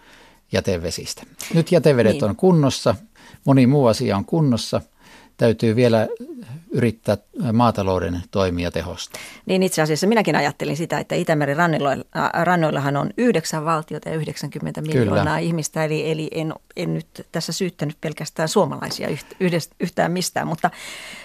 jätevesistä. 0.51 1.23
Nyt 1.53 1.71
jätevedet 1.71 2.13
niin. 2.13 2.23
on 2.23 2.35
kunnossa, 2.35 2.95
moni 3.45 3.67
muu 3.67 3.85
asia 3.85 4.17
on 4.17 4.25
kunnossa– 4.25 4.81
täytyy 5.37 5.75
vielä 5.75 6.07
yrittää 6.71 7.17
maatalouden 7.53 8.21
toimia 8.31 8.71
tehosta. 8.71 9.19
Niin 9.45 9.63
itse 9.63 9.81
asiassa 9.81 10.07
minäkin 10.07 10.35
ajattelin 10.35 10.77
sitä, 10.77 10.99
että 10.99 11.15
Itämeren 11.15 11.57
rannoillahan 12.33 12.97
on 12.97 13.09
yhdeksän 13.17 13.65
valtiota 13.65 14.09
ja 14.09 14.15
90 14.15 14.81
miljoonaa 14.81 15.23
Kyllä. 15.23 15.37
ihmistä, 15.37 15.83
eli, 15.83 16.11
eli 16.11 16.27
en, 16.31 16.53
en 16.75 16.93
nyt 16.93 17.27
tässä 17.31 17.51
syyttänyt 17.53 17.97
pelkästään 18.01 18.49
suomalaisia 18.49 19.09
yhtään 19.79 20.11
mistään, 20.11 20.47
mutta 20.47 20.69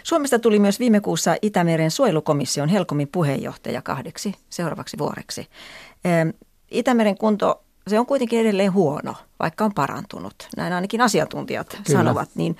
Suomesta 0.02 0.38
tuli 0.38 0.58
myös 0.58 0.80
viime 0.80 1.00
kuussa 1.00 1.36
Itämeren 1.42 1.90
suojelukomission 1.90 2.68
Helkomin 2.68 3.08
puheenjohtaja 3.08 3.82
kahdeksi 3.82 4.34
seuraavaksi 4.50 4.98
vuoreksi. 4.98 5.46
Itämeren 6.70 7.18
kunto 7.18 7.62
se 7.88 7.98
on 7.98 8.06
kuitenkin 8.06 8.40
edelleen 8.40 8.72
huono, 8.72 9.14
vaikka 9.40 9.64
on 9.64 9.74
parantunut. 9.74 10.34
Näin 10.56 10.72
ainakin 10.72 11.00
asiantuntijat 11.00 11.68
Kyllä. 11.68 11.98
sanovat. 11.98 12.28
Niin 12.34 12.56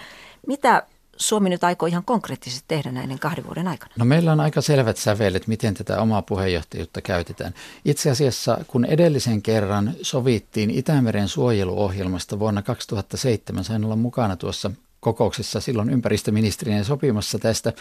mitä 0.46 0.82
Suomi 1.22 1.48
nyt 1.48 1.64
aikoo 1.64 1.87
ihan 1.87 2.04
konkreettisesti 2.04 2.64
tehdä 2.68 2.92
näiden 2.92 3.18
kahden 3.18 3.46
vuoden 3.46 3.68
aikana? 3.68 3.92
No 3.98 4.04
meillä 4.04 4.32
on 4.32 4.40
aika 4.40 4.61
selvät 4.61 4.96
sävelet, 4.96 5.46
miten 5.46 5.74
tätä 5.74 6.00
omaa 6.00 6.22
puheenjohtajuutta 6.22 7.00
käytetään. 7.00 7.54
Itse 7.85 8.11
asiassa, 8.11 8.58
kun 8.66 8.85
edellisen 8.85 9.42
kerran 9.42 9.94
sovittiin 10.02 10.70
Itämeren 10.70 11.28
suojeluohjelmasta 11.28 12.38
vuonna 12.38 12.62
2007, 12.62 13.64
sain 13.64 13.85
olla 13.85 13.96
mukana 13.96 14.37
tuossa 14.37 14.70
kokouksessa 15.00 15.61
silloin 15.61 15.90
ympäristöministeriön 15.90 16.85
sopimassa 16.85 17.38
tästä. 17.38 17.72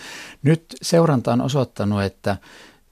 Nyt 0.43 0.65
seuranta 0.81 1.33
on 1.33 1.41
osoittanut, 1.41 2.03
että 2.03 2.37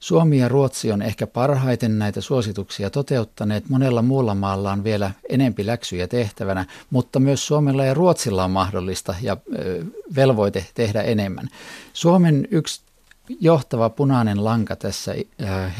Suomi 0.00 0.38
ja 0.38 0.48
Ruotsi 0.48 0.92
on 0.92 1.02
ehkä 1.02 1.26
parhaiten 1.26 1.98
näitä 1.98 2.20
suosituksia 2.20 2.90
toteuttaneet. 2.90 3.68
Monella 3.68 4.02
muulla 4.02 4.34
maalla 4.34 4.72
on 4.72 4.84
vielä 4.84 5.10
enempi 5.28 5.66
läksyjä 5.66 6.08
tehtävänä, 6.08 6.66
mutta 6.90 7.20
myös 7.20 7.46
Suomella 7.46 7.84
ja 7.84 7.94
Ruotsilla 7.94 8.44
on 8.44 8.50
mahdollista 8.50 9.14
ja 9.22 9.36
velvoite 10.16 10.66
tehdä 10.74 11.02
enemmän. 11.02 11.48
Suomen 11.92 12.48
yksi 12.50 12.80
johtava 13.40 13.90
punainen 13.90 14.44
lanka 14.44 14.76
tässä 14.76 15.14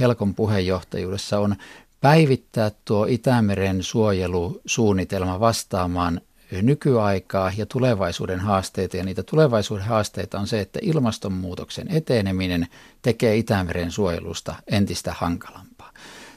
Helkon 0.01 0.35
puheenjohtajuudessa 0.35 1.39
on 1.39 1.57
päivittää 2.01 2.71
tuo 2.85 3.07
Itämeren 3.09 3.83
suojelusuunnitelma 3.83 5.41
vastaamaan 5.41 6.21
nykyaikaa 6.63 7.53
ja 7.57 7.67
tulevaisuuden 7.67 8.41
haasteita. 8.41 8.97
Ja 8.97 9.05
niitä 9.05 9.23
tulevaisuuden 9.23 9.85
haasteita 9.85 10.39
on 10.39 10.47
se, 10.47 10.61
että 10.61 10.79
ilmastonmuutoksen 10.83 11.89
eteneminen 11.91 12.67
tekee 13.03 13.37
Itämeren 13.37 13.91
suojelusta 13.91 14.55
entistä 14.67 15.15
hankalampaa. 15.19 15.93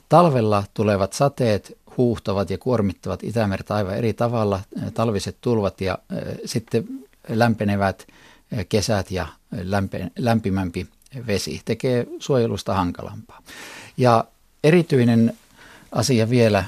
Talvella 0.10 0.64
tulevat 0.74 1.14
sateet 1.14 1.78
huuhtavat 1.98 2.50
ja 2.50 2.58
kuormittavat 2.58 3.24
Itämerta 3.24 3.76
aivan 3.76 3.98
eri 3.98 4.14
tavalla, 4.14 4.60
talviset 4.94 5.38
tulvat 5.42 5.82
ja 5.82 5.98
sitten 6.46 6.88
lämpenevät 7.30 8.08
kesät 8.70 9.12
ja 9.12 9.28
lämpimämpi 10.18 10.88
vesi 11.28 11.62
tekee 11.66 12.08
suojelusta 12.20 12.74
hankalampaa. 12.74 13.42
Ja 13.98 14.26
erityinen 14.64 15.34
asia 15.92 16.30
vielä 16.30 16.64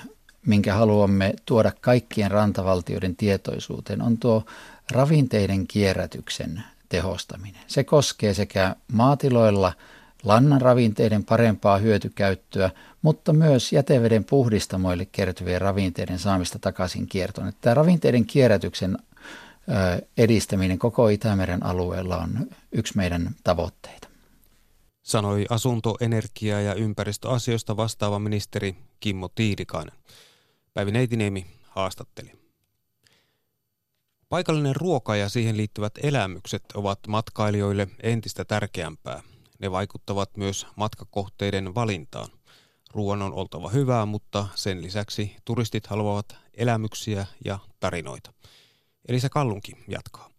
minkä 0.46 0.74
haluamme 0.74 1.34
tuoda 1.46 1.72
kaikkien 1.82 2.32
rantavaltioiden 2.32 3.16
tietoisuuteen, 3.16 4.02
on 4.02 4.18
tuo 4.18 4.46
ravinteiden 4.92 5.68
kierrätyksen 5.68 6.64
tehostaminen. 6.90 7.62
Se 7.68 7.84
koskee 7.84 8.34
sekä 8.34 8.76
maatiloilla 8.92 9.74
lannan 10.24 10.62
ravinteiden 10.62 11.24
parempaa 11.24 11.78
hyötykäyttöä, 11.78 12.70
mutta 13.02 13.34
myös 13.34 13.74
jäteveden 13.74 14.24
puhdistamoille 14.24 15.06
kertyvien 15.06 15.62
ravinteiden 15.62 16.20
saamista 16.20 16.60
takaisin 16.60 17.08
kiertoon. 17.08 17.54
Tämä 17.62 17.74
ravinteiden 17.74 18.26
kierrätyksen 18.26 18.98
edistäminen 20.18 20.80
koko 20.80 21.10
Itämeren 21.10 21.66
alueella 21.66 22.18
on 22.18 22.48
yksi 22.72 22.98
meidän 22.98 23.36
tavoitteita. 23.44 24.08
Sanoi 25.04 25.46
asunto-, 25.50 25.98
energia- 26.00 26.62
ja 26.62 26.74
ympäristöasioista 26.74 27.78
vastaava 27.78 28.20
ministeri 28.20 28.76
Kimmo 29.00 29.30
Tiidikainen. 29.36 29.96
Päivi 30.76 30.92
Neitiniemi 30.92 31.46
haastatteli. 31.70 32.32
Paikallinen 34.30 34.76
ruoka 34.76 35.16
ja 35.16 35.30
siihen 35.30 35.58
liittyvät 35.58 35.94
elämykset 36.04 36.64
ovat 36.74 37.00
matkailijoille 37.08 37.88
entistä 38.04 38.46
tärkeämpää. 38.46 39.24
Ne 39.60 39.72
vaikuttavat 39.72 40.38
myös 40.38 40.68
matkakohteiden 40.76 41.76
valintaan. 41.76 42.28
Ruoan 42.94 43.22
on 43.22 43.34
oltava 43.34 43.70
hyvää, 43.70 44.06
mutta 44.06 44.48
sen 44.56 44.82
lisäksi 44.82 45.36
turistit 45.46 45.88
haluavat 45.88 46.36
elämyksiä 46.54 47.26
ja 47.46 47.60
tarinoita. 47.80 48.34
Elisa 49.08 49.30
Kallunki 49.30 49.72
jatkaa. 49.88 50.35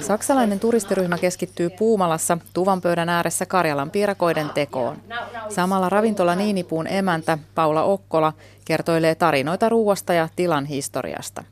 Saksalainen 0.00 0.60
turistiryhmä 0.60 1.18
keskittyy 1.18 1.70
Puumalassa 1.70 2.38
tuvan 2.54 2.80
pöydän 2.80 3.08
ääressä 3.08 3.46
Karjalan 3.46 3.90
piirakoiden 3.90 4.50
tekoon. 4.50 4.96
Samalla 5.48 5.88
ravintola 5.88 6.34
Niinipuun 6.34 6.86
emäntä 6.86 7.38
Paula 7.54 7.82
Okkola 7.82 8.32
kertoilee 8.64 9.14
tarinoita 9.14 9.68
ruuasta 9.68 10.12
ja 10.12 10.28
tilan 10.36 10.64
historiasta. 10.66 11.44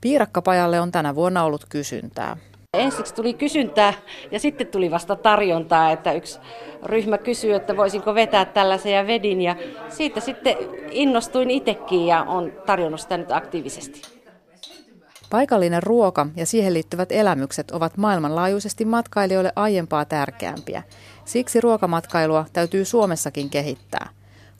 Piirakkapajalle 0.00 0.80
on 0.80 0.92
tänä 0.92 1.14
vuonna 1.14 1.44
ollut 1.44 1.66
kysyntää. 1.68 2.36
Ensiksi 2.74 3.14
tuli 3.14 3.34
kysyntää 3.34 3.94
ja 4.30 4.40
sitten 4.40 4.66
tuli 4.66 4.90
vasta 4.90 5.16
tarjontaa, 5.16 5.90
että 5.90 6.12
yksi 6.12 6.38
ryhmä 6.82 7.18
kysyi, 7.18 7.52
että 7.52 7.76
voisinko 7.76 8.14
vetää 8.14 8.44
tällaisen 8.44 8.92
ja 8.92 9.06
vedin 9.06 9.40
ja 9.40 9.56
siitä 9.88 10.20
sitten 10.20 10.56
innostuin 10.90 11.50
itsekin 11.50 12.06
ja 12.06 12.22
on 12.22 12.52
tarjonnut 12.66 13.00
sitä 13.00 13.16
nyt 13.16 13.32
aktiivisesti. 13.32 14.15
Paikallinen 15.36 15.82
ruoka 15.82 16.26
ja 16.36 16.46
siihen 16.46 16.74
liittyvät 16.74 17.12
elämykset 17.12 17.70
ovat 17.70 17.96
maailmanlaajuisesti 17.96 18.84
matkailijoille 18.84 19.52
aiempaa 19.56 20.04
tärkeämpiä. 20.04 20.82
Siksi 21.24 21.60
ruokamatkailua 21.60 22.46
täytyy 22.52 22.84
Suomessakin 22.84 23.50
kehittää. 23.50 24.08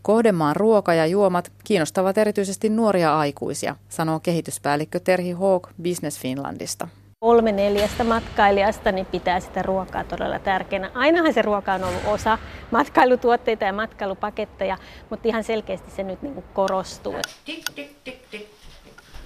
Kohdemaan 0.03 0.57
ruoka 0.57 0.95
ja 0.95 1.07
juomat 1.07 1.53
kiinnostavat 1.65 2.19
erityisesti 2.19 2.69
nuoria 2.69 3.19
aikuisia, 3.19 3.77
sanoo 3.89 4.21
kehityspäällikkö 4.21 5.01
Terhi 5.01 5.33
Hawk 5.33 5.69
Business 5.83 6.21
Finlandista 6.21 6.89
kolme 7.21 7.53
neljästä 7.53 8.05
matkailijasta 8.05 8.93
niin 8.93 9.07
pitää 9.07 9.41
sitä 9.41 9.63
ruokaa 9.63 10.05
todella 10.05 10.39
tärkeänä. 10.39 10.91
Ainahan 10.95 11.35
se 11.35 11.43
ruoka 11.43 11.73
on 11.73 11.85
ollut 11.85 12.07
osa 12.07 12.39
matkailutuotteita 12.71 13.65
ja 13.65 13.73
matkailupaketteja, 13.73 14.79
mutta 15.11 15.29
ihan 15.29 15.45
selkeästi 15.45 15.91
se 15.91 16.03
nyt 16.03 16.23
niin 16.23 16.45
korostuu. 16.55 17.15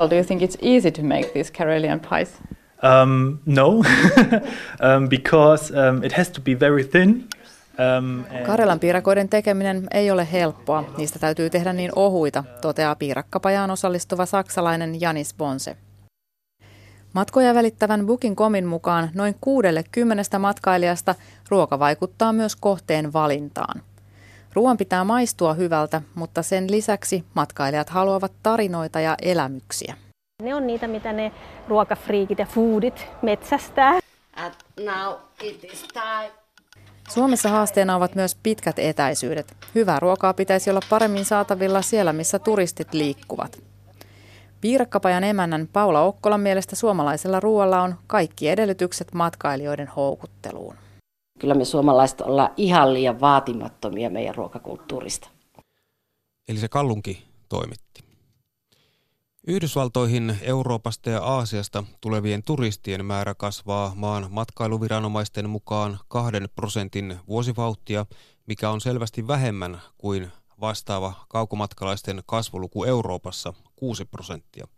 Well, 0.01 0.11
do 0.11 0.17
you 0.17 0.25
think 0.25 0.43
it's 0.43 0.57
easy 0.63 0.91
to 0.91 1.03
make 1.03 1.33
these 1.33 1.53
Karelian 1.53 2.01
pies? 2.01 2.41
Um, 2.83 3.39
no, 3.47 3.69
um, 4.81 5.09
because 5.09 5.71
um, 5.75 6.03
it 6.05 6.13
has 6.13 6.31
to 6.31 6.41
be 6.41 6.61
very 6.61 6.85
thin. 6.85 7.29
Um, 7.79 8.25
Karelan 8.47 8.81
piirakoiden 8.81 9.29
tekeminen 9.29 9.87
ei 9.95 10.11
ole 10.11 10.33
helppoa. 10.33 10.85
Niistä 10.97 11.19
täytyy 11.19 11.51
tehdä 11.51 11.73
niin 11.73 11.91
ohuita, 11.97 12.45
toteaa 12.61 12.95
piirakkapajaan 12.95 13.71
osallistuva 13.71 14.27
saksalainen 14.27 15.01
Janis 15.01 15.35
Bonse. 15.35 15.77
Matkoja 17.13 17.55
välittävän 17.55 18.07
Booking.comin 18.07 18.67
mukaan 18.67 19.11
noin 19.15 19.35
kuudelle 19.41 19.85
kymmenestä 19.93 20.39
matkailijasta 20.39 21.15
ruoka 21.49 21.79
vaikuttaa 21.79 22.33
myös 22.33 22.57
kohteen 22.57 23.13
valintaan. 23.13 23.83
Ruoan 24.55 24.77
pitää 24.77 25.05
maistua 25.05 25.55
hyvältä, 25.55 26.03
mutta 26.15 26.43
sen 26.43 26.71
lisäksi 26.71 27.25
matkailijat 27.35 27.91
haluavat 27.91 28.33
tarinoita 28.43 29.01
ja 29.01 29.17
elämyksiä. 29.23 29.95
Ne 30.43 30.55
on 30.55 30.67
niitä, 30.67 30.89
mitä 30.89 31.13
ne 31.13 31.33
ruokafriikit 31.69 32.39
ja 32.39 32.47
foodit 32.47 33.07
metsästää. 33.23 33.93
now 34.85 35.15
it 35.43 35.65
is 35.65 35.89
time. 35.93 36.31
Suomessa 37.09 37.49
haasteena 37.49 37.97
ovat 37.97 38.15
myös 38.15 38.37
pitkät 38.43 38.79
etäisyydet. 38.79 39.57
Hyvää 39.75 40.01
ruokaa 40.01 40.35
pitäisi 40.35 40.71
olla 40.71 40.81
paremmin 40.91 41.25
saatavilla 41.25 41.83
siellä, 41.83 42.13
missä 42.13 42.39
turistit 42.39 42.95
liikkuvat. 42.95 43.59
Piirakkapajan 44.61 45.25
emännän 45.25 45.69
Paula 45.73 46.01
Okkolan 46.01 46.41
mielestä 46.41 46.77
suomalaisella 46.77 47.41
ruoalla 47.41 47.83
on 47.83 47.95
kaikki 48.07 48.49
edellytykset 48.49 49.15
matkailijoiden 49.15 49.89
houkutteluun. 49.89 50.75
Kyllä 51.41 51.55
me 51.55 51.65
suomalaiset 51.65 52.21
ollaan 52.21 52.51
ihan 52.57 52.95
liian 52.95 53.21
vaatimattomia 53.21 54.11
meidän 54.11 54.35
ruokakulttuurista. 54.35 55.29
Eli 56.49 56.59
se 56.59 56.69
Kallunki 56.69 57.23
toimitti. 57.49 58.05
Yhdysvaltoihin 59.47 60.39
Euroopasta 60.43 61.11
ja 61.11 61.23
Aasiasta 61.23 61.85
tulevien 62.01 62.43
turistien 62.43 63.05
määrä 63.05 63.35
kasvaa 63.35 63.93
maan 63.95 64.27
matkailuviranomaisten 64.31 65.51
mukaan 65.51 65.99
kahden 66.09 66.49
prosentin 66.55 67.17
vuosivauhtia, 67.29 68.07
mikä 68.47 68.71
on 68.71 68.81
selvästi 68.81 69.27
vähemmän 69.27 69.81
kuin 69.99 70.29
vastaava 70.61 71.13
kaukomatkalaisten 71.29 72.23
kasvuluku 72.27 72.85
Euroopassa 72.85 73.55
6 73.77 74.05
prosenttia. 74.05 74.69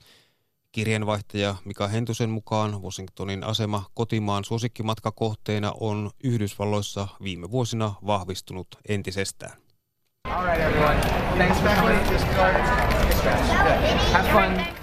Kirjeenvaihtaja 0.72 1.54
Mika 1.64 1.88
Hentusen 1.88 2.30
mukaan 2.30 2.82
Washingtonin 2.82 3.44
asema 3.44 3.84
kotimaan 3.94 4.44
suosikkimatkakohteena 4.44 5.72
on 5.80 6.10
Yhdysvalloissa 6.24 7.08
viime 7.22 7.50
vuosina 7.50 7.94
vahvistunut 8.06 8.68
entisestään. 8.88 9.52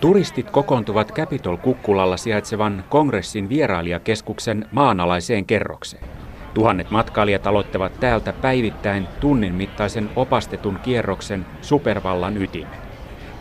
Turistit 0.02 0.52
kokoontuvat 0.52 1.12
Capitol-kukkulalla 1.12 2.18
sijaitsevan 2.18 2.86
kongressin 2.90 3.50
vierailijakeskuksen 3.50 4.70
maanalaiseen 4.72 5.46
kerrokseen. 5.46 6.04
Tuhannet 6.54 6.92
matkailijat 6.92 7.48
aloittavat 7.48 8.00
täältä 8.00 8.34
päivittäin 8.34 9.08
tunnin 9.20 9.54
mittaisen 9.54 10.10
opastetun 10.16 10.80
kierroksen 10.80 11.46
supervallan 11.62 12.38
ytimen. 12.38 12.89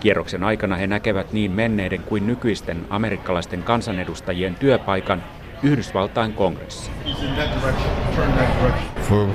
Kierroksen 0.00 0.44
aikana 0.44 0.76
he 0.76 0.86
näkevät 0.86 1.32
niin 1.32 1.50
menneiden 1.50 2.00
kuin 2.00 2.26
nykyisten 2.26 2.86
amerikkalaisten 2.90 3.62
kansanedustajien 3.62 4.54
työpaikan 4.54 5.22
Yhdysvaltain 5.62 6.32
kongressi. 6.32 6.90
Uh. 9.10 9.28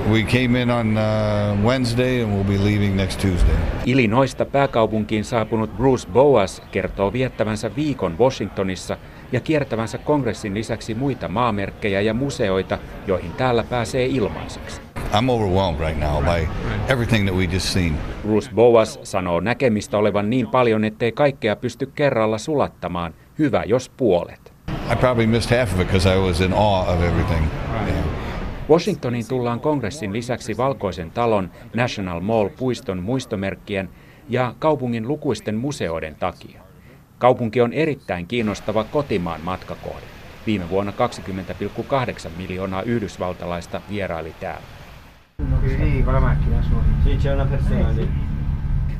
Illinoista 3.86 4.44
pääkaupunkiin 4.44 5.24
saapunut 5.24 5.76
Bruce 5.76 6.08
Boas 6.12 6.62
kertoo 6.70 7.12
viettävänsä 7.12 7.70
viikon 7.76 8.18
Washingtonissa– 8.18 8.96
ja 9.34 9.40
kiertävänsä 9.40 9.98
kongressin 9.98 10.54
lisäksi 10.54 10.94
muita 10.94 11.28
maamerkkejä 11.28 12.00
ja 12.00 12.14
museoita, 12.14 12.78
joihin 13.06 13.32
täällä 13.32 13.64
pääsee 13.64 14.06
ilmaiseksi. 14.06 14.93
I'm 15.18 15.30
overwhelmed 15.30 15.80
right 15.80 16.00
now 16.00 16.20
by 16.22 16.48
everything 16.88 17.26
that 17.26 17.36
we 17.36 17.46
just 17.46 17.72
seen. 17.72 17.98
Bruce 18.22 18.50
Boas 18.54 18.98
sanoo 19.02 19.40
näkemistä 19.40 19.98
olevan 19.98 20.30
niin 20.30 20.46
paljon, 20.46 20.84
ettei 20.84 21.12
kaikkea 21.12 21.56
pysty 21.56 21.86
kerralla 21.86 22.38
sulattamaan. 22.38 23.14
Hyvä, 23.38 23.62
jos 23.66 23.88
puolet. 23.88 24.52
I 24.92 24.96
probably 24.96 25.26
missed 25.26 25.58
half 25.58 25.74
of 25.74 25.80
it 25.80 25.86
because 25.86 26.14
I 26.14 26.18
was 26.18 26.40
in 26.40 26.52
awe 26.52 26.94
of 26.94 27.02
everything. 27.02 27.46
Yeah. 27.86 28.04
Washingtoniin 28.68 29.28
tullaan 29.28 29.60
kongressin 29.60 30.12
lisäksi 30.12 30.56
Valkoisen 30.56 31.10
talon, 31.10 31.50
National 31.74 32.20
Mall-puiston 32.20 33.02
muistomerkkien 33.02 33.88
ja 34.28 34.54
kaupungin 34.58 35.08
lukuisten 35.08 35.54
museoiden 35.54 36.14
takia. 36.14 36.60
Kaupunki 37.18 37.60
on 37.60 37.72
erittäin 37.72 38.26
kiinnostava 38.26 38.84
kotimaan 38.84 39.40
matkakohde. 39.44 40.06
Viime 40.46 40.70
vuonna 40.70 40.92
20,8 40.92 42.30
miljoonaa 42.36 42.82
yhdysvaltalaista 42.82 43.80
vieraili 43.90 44.34
täällä. 44.40 44.73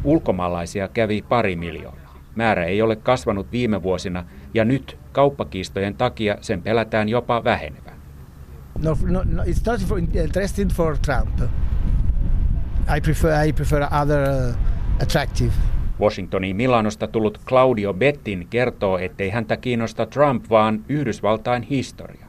Ulkomaalaisia 0.04 0.88
kävi 0.88 1.22
pari 1.28 1.56
miljoonaa. 1.56 2.14
Määrä 2.34 2.64
ei 2.64 2.82
ole 2.82 2.96
kasvanut 2.96 3.52
viime 3.52 3.82
vuosina 3.82 4.24
ja 4.54 4.64
nyt 4.64 4.98
kauppakiistojen 5.12 5.94
takia 5.94 6.36
sen 6.40 6.62
pelätään 6.62 7.08
jopa 7.08 7.44
vähenevän. 7.44 7.94
No, 8.82 8.96
no, 9.02 9.22
no 9.32 9.42
it's 9.42 9.62
not 9.66 9.80
for, 9.80 9.98
interesting 9.98 10.70
for 10.70 10.96
Trump. 10.98 11.40
I 12.96 13.00
prefer, 13.00 13.46
I 13.46 13.52
prefer 13.52 13.82
other 14.02 14.22
uh, 14.22 14.54
attractive 15.02 15.52
Washingtoniin 16.00 16.56
Milanosta 16.56 17.06
tullut 17.06 17.40
Claudio 17.46 17.94
Bettin 17.94 18.46
kertoo, 18.50 18.98
ettei 18.98 19.30
häntä 19.30 19.56
kiinnosta 19.56 20.06
Trump, 20.06 20.44
vaan 20.50 20.84
Yhdysvaltain 20.88 21.62
historia. 21.62 22.26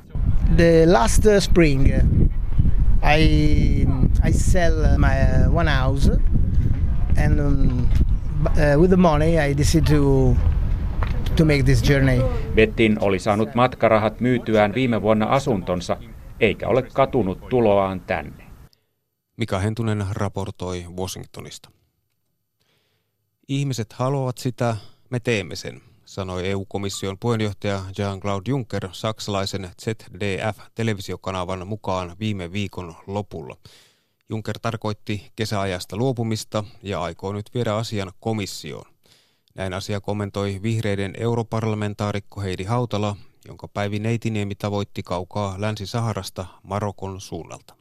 The 0.55 0.85
last 0.85 1.25
uh, 1.25 1.31
spring 1.39 1.89
I, 3.05 3.87
I 4.29 4.31
sell 4.33 4.97
my 4.97 5.07
uh, 5.07 5.55
one 5.55 5.71
house 5.71 6.11
and 7.17 7.39
um, 7.39 7.79
uh, 8.45 8.81
with 8.81 8.89
the 8.89 8.97
money 8.97 9.39
I 9.39 9.57
decided 9.57 9.87
to 9.87 10.35
to 11.35 11.45
make 11.45 11.63
this 11.63 11.89
journey. 11.89 12.21
Bettin 12.55 12.97
oli 13.01 13.19
saanut 13.19 13.55
matkarahat 13.55 14.19
myytyään 14.19 14.73
viime 14.73 15.01
vuonna 15.01 15.25
asuntonsa, 15.25 15.97
eikä 16.39 16.67
ole 16.67 16.81
katunut 16.81 17.49
tuloaan 17.49 17.99
tänne. 17.99 18.45
Mika 19.37 19.59
Hentunen 19.59 20.05
raportoi 20.11 20.85
Washingtonista. 20.97 21.69
Ihmiset 23.47 23.93
haluavat 23.93 24.37
sitä, 24.37 24.77
me 25.09 25.19
teemme 25.19 25.55
sen, 25.55 25.81
sanoi 26.05 26.49
EU-komission 26.49 27.17
puheenjohtaja 27.19 27.81
Jean-Claude 27.97 28.49
Juncker 28.49 28.89
saksalaisen 28.91 29.69
ZDF-televisiokanavan 29.81 31.67
mukaan 31.67 32.15
viime 32.19 32.51
viikon 32.51 32.95
lopulla. 33.07 33.55
Juncker 34.29 34.59
tarkoitti 34.61 35.31
kesäajasta 35.35 35.97
luopumista 35.97 36.63
ja 36.83 37.01
aikoo 37.01 37.33
nyt 37.33 37.49
viedä 37.53 37.75
asian 37.75 38.11
komissioon. 38.19 38.85
Näin 39.55 39.73
asia 39.73 40.01
kommentoi 40.01 40.59
vihreiden 40.61 41.13
europarlamentaarikko 41.17 42.41
Heidi 42.41 42.63
Hautala, 42.63 43.15
jonka 43.47 43.67
Päivi 43.67 43.99
Neitiniemi 43.99 44.55
tavoitti 44.55 45.03
kaukaa 45.03 45.55
Länsi-Saharasta 45.57 46.45
Marokon 46.63 47.21
suunnalta. 47.21 47.75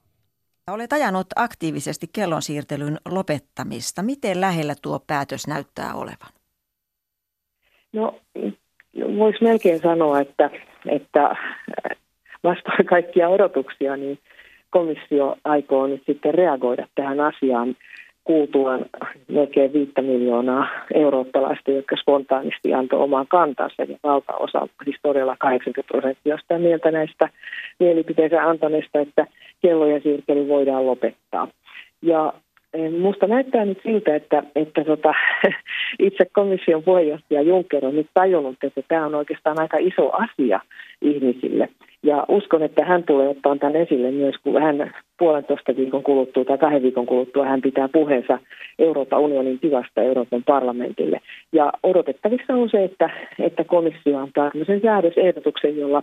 Olet 0.71 0.93
ajanut 0.93 1.27
aktiivisesti 1.37 2.09
kellonsiirtelyn 2.13 3.01
lopettamista. 3.09 4.03
Miten 4.03 4.41
lähellä 4.41 4.75
tuo 4.83 5.01
päätös 5.01 5.47
näyttää 5.47 5.95
olevan? 5.95 6.34
No, 7.95 8.15
voisi 9.19 9.45
melkein 9.45 9.79
sanoa, 9.79 10.21
että, 10.21 10.51
että 10.89 11.37
vastaan 12.45 12.85
kaikkia 12.85 13.29
odotuksia, 13.29 13.97
niin 13.97 14.19
komissio 14.71 15.37
aikoo 15.45 15.87
nyt 15.87 16.03
sitten 16.07 16.35
reagoida 16.35 16.87
tähän 16.95 17.21
asiaan 17.21 17.77
kuultuaan 18.25 18.87
melkein 19.29 19.73
viittä 19.73 20.03
miljoonaa 20.03 20.69
eurooppalaista, 20.95 21.71
jotka 21.71 21.97
spontaanisti 21.97 22.75
antoi 22.75 23.01
oman 23.01 23.27
kantansa. 23.29 23.83
Ja 23.83 23.97
valtaosa, 24.05 24.67
historialla 24.87 25.37
80 25.39 25.93
prosenttia, 25.93 26.39
sitä 26.39 26.59
mieltä 26.59 26.91
näistä 26.91 27.29
mielipiteensä 27.81 28.49
antaneista, 28.49 29.01
että 29.01 29.27
kellojen 29.63 30.03
siirtely 30.03 30.49
voidaan 30.49 30.87
lopettaa. 30.87 31.49
Ja 32.03 32.33
Minusta 32.75 33.27
näyttää 33.27 33.65
nyt 33.65 33.79
siltä, 33.83 34.15
että, 34.17 34.43
että 34.57 34.85
tota, 34.85 35.15
itse 35.99 36.25
komission 36.33 36.83
puheenjohtaja 36.83 37.43
Juncker 37.43 37.87
on 37.87 37.97
nyt 37.97 38.07
tajunnut, 38.15 38.57
että 38.63 38.83
tämä 38.89 39.07
on 39.07 39.15
oikeastaan 39.15 39.61
aika 39.61 39.77
iso 39.81 40.11
asia 40.13 40.61
ihmisille. 41.03 41.69
Ja 42.03 42.25
uskon, 42.29 42.63
että 42.63 42.85
hän 42.85 43.03
tulee 43.03 43.29
ottaa 43.29 43.57
tämän 43.57 43.77
esille 43.77 44.11
myös, 44.11 44.35
kun 44.43 44.63
hän 44.63 44.95
puolentoista 45.19 45.77
viikon 45.77 46.03
kuluttua 46.03 46.45
tai 46.45 46.59
kahden 46.59 46.83
viikon 46.83 47.07
kuluttua 47.07 47.47
hän 47.47 47.63
pitää 47.63 47.89
puheensa 47.89 48.39
Euroopan 48.79 49.21
unionin 49.21 49.59
tilasta 49.59 50.03
Euroopan 50.03 50.43
parlamentille. 50.47 51.21
Ja 51.53 51.73
odotettavissa 51.83 52.55
on 52.55 52.71
se, 52.71 52.85
että, 52.85 53.11
että 53.39 53.65
komissio 53.65 54.19
antaa 54.19 54.51
tämmöisen 54.51 54.81
säädösehdotuksen, 54.81 55.77
jolla 55.77 56.03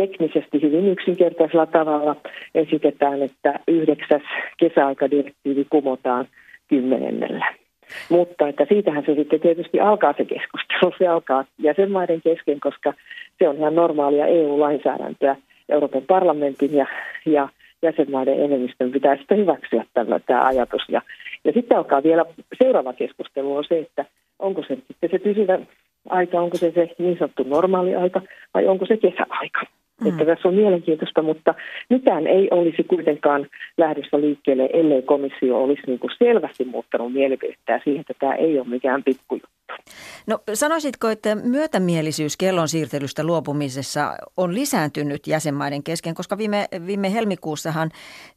teknisesti 0.00 0.62
hyvin 0.62 0.88
yksinkertaisella 0.88 1.66
tavalla 1.66 2.16
esitetään, 2.54 3.22
että 3.22 3.60
yhdeksäs 3.68 4.22
kesäaikadirektiivi 4.58 5.66
kumotaan 5.70 6.26
kymmenennellä. 6.68 7.46
Mutta 8.10 8.48
että 8.48 8.66
siitähän 8.68 9.04
se 9.06 9.14
sitten 9.14 9.40
tietysti 9.40 9.80
alkaa 9.80 10.14
se 10.16 10.24
keskustelu. 10.24 10.92
Se 10.98 11.06
alkaa 11.06 11.44
jäsenmaiden 11.58 12.20
kesken, 12.22 12.60
koska 12.60 12.92
se 13.38 13.48
on 13.48 13.56
ihan 13.56 13.74
normaalia 13.74 14.26
EU-lainsäädäntöä. 14.26 15.36
Euroopan 15.68 16.02
parlamentin 16.08 16.74
ja, 16.74 16.86
ja 17.26 17.48
jäsenmaiden 17.82 18.44
enemmistön 18.44 18.90
pitää 18.90 19.16
sitten 19.16 19.38
hyväksyä 19.38 19.84
tämä, 19.94 20.18
tämä 20.18 20.46
ajatus. 20.46 20.82
Ja, 20.88 21.02
ja 21.44 21.52
sitten 21.52 21.78
alkaa 21.78 22.02
vielä 22.02 22.24
seuraava 22.62 22.92
keskustelu 22.92 23.56
on 23.56 23.64
se, 23.68 23.78
että 23.78 24.04
onko 24.38 24.62
se 24.68 24.74
sitten 24.74 25.10
se 25.10 25.18
pysyvä 25.18 25.58
aika, 26.08 26.40
onko 26.40 26.56
se 26.56 26.70
se 26.70 26.88
niin 26.98 27.18
sanottu 27.18 27.42
normaali 27.42 27.94
aika 27.94 28.20
vai 28.54 28.66
onko 28.66 28.86
se 28.86 28.96
kesäaika. 28.96 29.60
Mm. 30.00 30.06
Että 30.08 30.24
tässä 30.24 30.48
on 30.48 30.54
mielenkiintoista, 30.54 31.22
mutta 31.22 31.54
mitään 31.90 32.26
ei 32.26 32.48
olisi 32.50 32.82
kuitenkaan 32.84 33.46
lähdössä 33.78 34.20
liikkeelle, 34.20 34.70
ellei 34.72 35.02
komissio 35.02 35.62
olisi 35.62 35.82
niin 35.86 35.98
kuin 35.98 36.10
selvästi 36.18 36.64
muuttanut 36.64 37.12
mielipidettä 37.12 37.80
siihen, 37.84 38.00
että 38.00 38.14
tämä 38.18 38.34
ei 38.34 38.58
ole 38.58 38.68
mikään 38.68 39.04
pikkujuttu. 39.04 39.48
No 40.26 40.38
sanoisitko, 40.54 41.08
että 41.08 41.34
myötämielisyys 41.34 42.36
kellon 42.36 42.68
siirtelystä 42.68 43.24
luopumisessa 43.24 44.16
on 44.36 44.54
lisääntynyt 44.54 45.26
jäsenmaiden 45.26 45.82
kesken, 45.82 46.14
koska 46.14 46.38
viime, 46.38 46.66
viime 46.86 47.12
helmikuussahan 47.12 47.90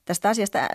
tästä 0.06 0.30
asiasta 0.30 0.60
äh, 0.60 0.68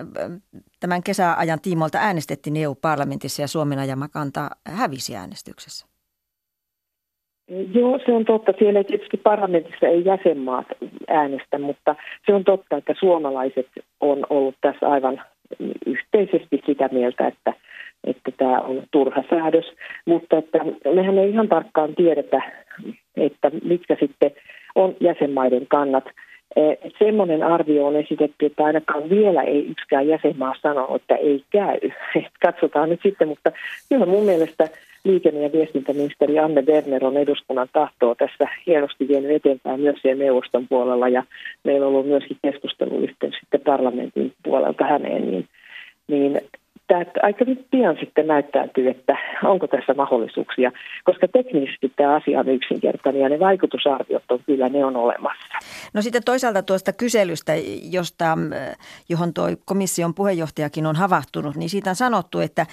tämän 0.81 1.03
kesäajan 1.03 1.61
tiimolta 1.61 1.99
äänestettiin 1.99 2.57
EU-parlamentissa 2.57 3.43
ja 3.43 3.49
Suomen 3.49 3.79
ajama 3.79 4.09
kanta 4.09 4.51
hävisi 4.65 5.17
äänestyksessä? 5.17 5.98
Joo, 7.75 7.99
se 8.07 8.13
on 8.13 8.25
totta. 8.25 8.53
Siellä 8.59 8.85
tietysti 8.85 9.17
parlamentissa 9.17 9.87
ei 9.87 10.05
jäsenmaat 10.05 10.67
äänestä, 11.09 11.59
mutta 11.59 11.95
se 12.27 12.35
on 12.35 12.45
totta, 12.45 12.77
että 12.77 12.95
suomalaiset 12.99 13.67
on 14.01 14.27
ollut 14.31 14.55
tässä 14.61 14.89
aivan 14.89 15.21
yhteisesti 15.87 16.63
sitä 16.67 16.89
mieltä, 16.93 17.27
että, 17.27 17.53
että 18.05 18.31
tämä 18.37 18.61
on 18.61 18.83
turha 18.91 19.23
säädös. 19.31 19.73
Mutta 20.07 20.39
että 20.39 20.59
mehän 20.95 21.19
ei 21.19 21.31
ihan 21.31 21.49
tarkkaan 21.49 21.95
tiedetä, 21.95 22.43
että 23.17 23.51
mitkä 23.65 23.97
sitten 24.01 24.31
on 24.75 24.97
jäsenmaiden 25.01 25.67
kannat. 25.67 26.05
E, 26.57 26.63
semmoinen 26.99 27.43
arvio 27.43 27.87
on 27.87 27.97
esitetty, 27.97 28.47
että 28.47 28.65
ainakaan 28.65 29.11
vielä 29.11 29.43
ei 29.43 29.67
yksikään 29.71 30.09
jäsenmaa 30.09 30.55
sano, 30.63 30.97
että 30.97 31.17
ei 31.17 31.45
käy. 31.51 31.79
Katsotaan 32.47 32.89
nyt 32.89 33.01
sitten, 33.03 33.29
mutta 33.29 33.53
kyllä 33.89 34.07
mun 34.07 34.25
mielestä 34.25 34.69
liikenne- 35.09 35.43
ja 35.43 35.53
viestintäministeri 35.53 36.39
Anne 36.39 36.63
Werner 36.63 37.05
on 37.05 37.17
eduskunnan 37.17 37.69
tahtoa 37.73 38.15
tässä 38.15 38.49
hienosti 38.67 39.09
vienyt 39.09 39.31
eteenpäin 39.31 39.81
myös 39.81 39.97
siellä 40.03 40.25
neuvoston 40.25 40.69
puolella 40.69 41.09
ja 41.09 41.23
meillä 41.65 41.87
on 41.87 41.93
ollut 41.93 42.07
myöskin 42.07 42.37
keskusteluyhteys 42.43 43.35
sitten 43.41 43.61
parlamentin 43.61 44.33
puolelta 44.43 44.85
häneen, 44.85 45.31
niin, 45.31 45.49
niin 46.09 46.41
tämä 46.89 47.05
aika 47.23 47.45
pian 47.71 47.97
sitten 48.01 48.27
näyttäytyy, 48.27 48.89
että 48.89 49.17
onko 49.45 49.67
tässä 49.67 49.95
mahdollisuuksia, 49.95 50.73
koska 51.05 51.29
teknisesti 51.29 51.93
tämä 51.97 52.15
asia 52.15 52.41
on 52.41 52.49
yksinkertainen 52.49 53.23
ja 53.23 53.29
ne 53.29 53.39
vaikutusarviot 53.39 54.23
on 54.29 54.41
kyllä, 54.47 54.69
ne 54.69 54.85
on 54.85 54.97
olemassa. 54.97 55.59
No 55.95 56.03
sitten 56.03 56.25
toisaalta 56.25 56.63
tuosta 56.63 56.93
kyselystä, 56.93 57.53
josta, 57.91 58.39
johon 59.09 59.35
tuo 59.35 59.47
komission 59.65 60.15
puheenjohtajakin 60.15 60.87
on 60.87 60.97
havahtunut, 60.97 61.57
niin 61.57 61.71
siitä 61.71 61.91
on 61.91 61.97
sanottu, 61.97 62.41
että 62.41 62.67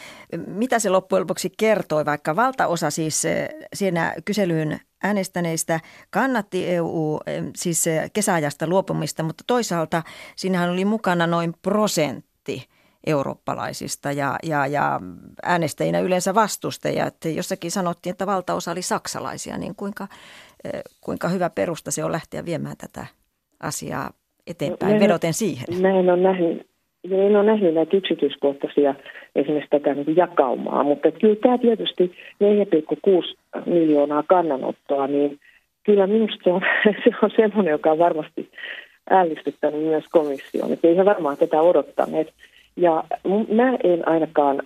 mitä 0.47 0.79
se 0.79 0.89
loppujen 0.89 1.21
lopuksi 1.21 1.49
kertoi, 1.57 2.05
vaikka 2.05 2.35
valtaosa 2.35 2.89
siis 2.89 3.27
siinä 3.73 4.13
kyselyyn 4.25 4.79
äänestäneistä 5.03 5.79
kannatti 6.09 6.67
EU, 6.67 7.19
siis 7.55 7.85
kesäajasta 8.13 8.67
luopumista, 8.67 9.23
mutta 9.23 9.43
toisaalta 9.47 10.03
siinähän 10.35 10.69
oli 10.69 10.85
mukana 10.85 11.27
noin 11.27 11.53
prosentti– 11.61 12.65
eurooppalaisista 13.05 14.11
ja, 14.11 14.35
ja, 14.43 14.67
ja 14.67 14.99
äänestäjinä 15.43 15.99
yleensä 15.99 16.35
vastustajia. 16.35 17.05
Että 17.05 17.29
jossakin 17.29 17.71
sanottiin, 17.71 18.11
että 18.11 18.25
valtaosa 18.25 18.71
oli 18.71 18.81
saksalaisia, 18.81 19.57
niin 19.57 19.75
kuinka, 19.75 20.07
eh, 20.63 20.81
kuinka 21.01 21.27
hyvä 21.27 21.49
perusta 21.49 21.91
se 21.91 22.03
on 22.03 22.11
lähteä 22.11 22.45
viemään 22.45 22.75
tätä 22.77 23.05
asiaa 23.59 24.09
eteenpäin, 24.47 24.93
no, 24.93 24.99
vedoten 24.99 25.33
siihen? 25.33 25.81
Mä 25.81 25.89
en 25.89 26.09
ole 26.09 26.17
nähnyt, 26.17 26.67
en 27.03 27.35
ole 27.35 27.43
nähnyt 27.43 27.73
näitä 27.73 27.97
yksityiskohtaisia 27.97 28.95
esimerkiksi 29.35 29.69
tätä 29.69 29.93
niin 29.93 30.15
jakaumaa, 30.15 30.83
mutta 30.83 31.11
kyllä 31.11 31.35
tämä 31.35 31.57
tietysti 31.57 32.11
4,6 32.39 33.35
miljoonaa 33.65 34.23
kannanottoa, 34.23 35.07
niin 35.07 35.39
kyllä 35.83 36.07
minusta 36.07 36.43
se 36.43 36.49
on, 36.49 36.61
se 37.03 37.09
on 37.21 37.31
semmoinen, 37.35 37.71
joka 37.71 37.91
on 37.91 37.99
varmasti 37.99 38.49
ällistyttänyt 39.09 39.83
myös 39.83 40.03
komission. 40.11 40.73
Että 40.73 40.87
ei 40.87 40.97
he 40.97 41.05
varmaan 41.05 41.37
tätä 41.37 41.61
odottaneet. 41.61 42.33
Ja 42.75 43.03
mä 43.53 43.77
en 43.83 44.07
ainakaan 44.07 44.61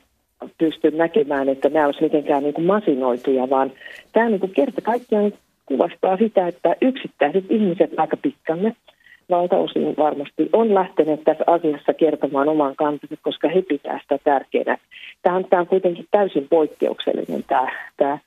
pysty 0.57 0.91
näkemään, 0.91 1.49
että 1.49 1.69
nämä 1.69 1.85
olisivat 1.85 2.11
mitenkään 2.11 2.43
niin 2.43 2.53
kuin 2.53 2.67
masinoituja, 2.67 3.49
vaan 3.49 3.71
tämä 4.13 4.29
niin 4.29 4.39
kuin 4.39 4.53
kerta 4.53 4.81
kaikkiaan 4.81 5.33
kuvastaa 5.65 6.17
sitä, 6.17 6.47
että 6.47 6.75
yksittäiset 6.81 7.45
ihmiset 7.49 7.91
aika 7.97 8.17
pitkälle 8.17 8.75
valtaosin 9.29 9.95
varmasti 9.97 10.49
on 10.53 10.75
lähteneet 10.75 11.23
tässä 11.23 11.43
asiassa 11.47 11.93
kertomaan 11.93 12.49
oman 12.49 12.75
kantansa, 12.75 13.15
koska 13.21 13.49
he 13.49 13.61
pitää 13.61 13.99
sitä 14.01 14.17
tärkeänä. 14.23 14.77
Tämä 15.21 15.35
on, 15.35 15.45
tämä 15.45 15.59
on 15.59 15.67
kuitenkin 15.67 16.07
täysin 16.11 16.47
poikkeuksellinen 16.49 17.43
tämä, 17.47 17.71
tämä 17.97 18.17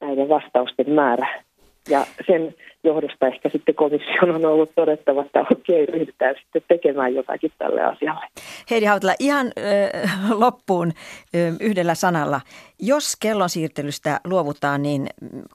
näiden 0.00 0.28
vastausten 0.28 0.90
määrä. 0.90 1.42
Ja 1.90 2.06
sen 2.26 2.54
johdosta 2.86 3.26
ehkä 3.26 3.48
sitten 3.48 3.74
komission 3.74 4.30
on 4.34 4.44
ollut 4.44 4.70
todettava, 4.74 5.22
että 5.22 5.40
okei, 5.52 5.86
ryhdytään 5.86 6.34
sitten 6.42 6.62
tekemään 6.68 7.14
jotakin 7.14 7.52
tälle 7.58 7.82
asialle. 7.82 8.26
Heidi 8.70 8.86
Hautala, 8.86 9.14
ihan 9.18 9.46
äh, 9.46 10.30
loppuun 10.30 10.88
äh, 10.88 11.56
yhdellä 11.60 11.94
sanalla. 11.94 12.40
Jos 12.80 13.16
kellon 13.16 13.48
siirtelystä 13.48 14.20
luovutaan, 14.24 14.82
niin 14.82 15.06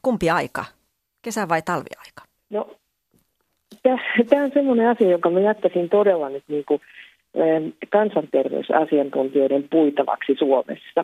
kumpi 0.01 0.29
aika? 0.29 0.65
Kesä- 1.21 1.49
vai 1.49 1.61
talviaika? 1.61 2.21
No, 2.49 2.69
tämä 4.29 4.43
on 4.43 4.51
semmoinen 4.53 4.89
asia, 4.89 5.09
jonka 5.09 5.29
mä 5.29 5.39
jättäisin 5.39 5.89
todella 5.89 6.29
nyt 6.29 6.43
niin 6.47 6.65
kuin 6.67 6.81
kansanterveysasiantuntijoiden 7.89 9.65
puitavaksi 9.71 10.35
Suomessa. 10.39 11.03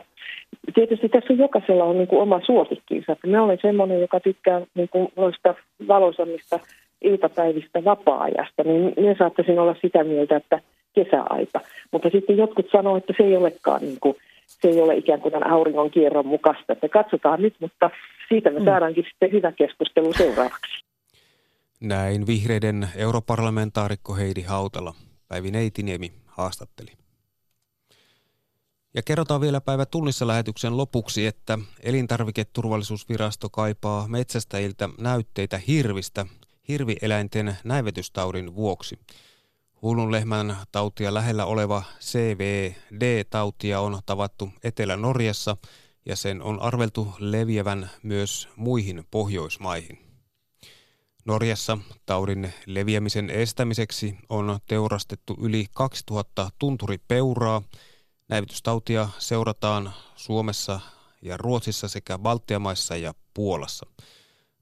Tietysti 0.74 1.10
tässä 1.10 1.34
jokaisella 1.34 1.84
on 1.84 1.98
niin 1.98 2.08
kuin 2.08 2.22
oma 2.22 2.42
suosikkiinsa. 2.46 3.16
Mä 3.28 3.44
olen 3.44 3.60
semmoinen, 3.62 4.02
joka 4.02 4.20
tykkää 4.20 4.62
niin 4.76 4.90
kuin 4.90 5.08
noista 5.16 5.56
valoisemmista 5.88 6.60
iltapäivistä 7.02 7.84
vapaa-ajasta, 7.84 8.63
niin 8.63 8.94
minä 8.98 9.16
saattaisin 9.18 9.60
olla 9.60 9.76
sitä 9.82 10.04
mieltä, 10.04 10.36
että 10.36 10.60
kesäaika. 10.96 11.60
Mutta 11.92 12.10
sitten 12.10 12.38
jotkut 12.38 12.66
sanoo, 12.72 12.98
että 12.98 13.13
se 13.18 13.24
ei 13.24 13.38
olekaan 13.38 13.82
niin 13.82 13.98
kuin, 14.02 14.16
se 14.46 14.68
ei 14.68 14.82
ole 14.82 14.96
ikään 14.96 15.22
kuin 15.22 15.32
tämän 15.32 15.52
auringon 15.52 15.92
kierron 15.92 16.28
mukaista. 16.28 16.74
Että 16.74 16.90
katsotaan 16.90 17.42
nyt, 17.42 17.56
mutta 17.60 17.90
siitä 18.30 18.50
me 18.50 18.60
mm. 18.60 18.66
saadaankin 18.66 19.06
sitten 19.10 19.32
hyvä 19.32 19.52
keskustelu 19.52 20.13
seuraavaksi. 20.13 20.86
Näin 21.82 22.28
vihreiden 22.28 22.88
europarlamentaarikko 22.98 24.16
Heidi 24.16 24.42
Hautala. 24.42 24.94
Päivi 25.28 25.52
Neitiniemi 25.52 26.13
haastatteli. 26.26 26.92
Ja 28.94 29.04
kerrotaan 29.04 29.42
vielä 29.42 29.62
päivä 29.62 29.86
tunnissa 29.86 30.28
lähetyksen 30.28 30.78
lopuksi, 30.78 31.26
että 31.26 31.60
elintarviketurvallisuusvirasto 31.80 33.50
kaipaa 33.50 34.08
metsästäjiltä 34.08 34.90
näytteitä 34.98 35.58
hirvistä 35.58 36.26
hirvieläinten 36.68 37.58
näivetystaudin 37.63 38.56
vuoksi. 38.56 39.00
Hullunlehmän 39.82 40.58
tautia 40.72 41.13
lähellä 41.13 41.46
oleva 41.46 41.84
CVD-tautia 42.00 43.80
on 43.80 44.00
tavattu 44.06 44.50
Etelä-Norjassa 44.63 45.58
ja 46.06 46.16
sen 46.16 46.42
on 46.42 46.62
arveltu 46.62 47.13
leviävän 47.20 47.90
myös 48.04 48.50
muihin 48.56 49.04
Pohjoismaihin. 49.12 50.07
Norjassa 51.28 51.78
taudin 52.06 52.54
leviämisen 52.66 53.30
estämiseksi 53.30 54.18
on 54.30 54.60
teurastettu 54.68 55.38
yli 55.42 55.66
2000 55.74 56.50
tunturipeuraa. 56.60 57.62
Näivytystautia 58.30 59.10
seurataan 59.18 59.94
Suomessa 60.16 60.80
ja 61.22 61.38
Ruotsissa 61.38 61.88
sekä 61.88 62.18
Baltiamaissa 62.18 62.96
ja 62.96 63.13
Puolassa. 63.34 63.86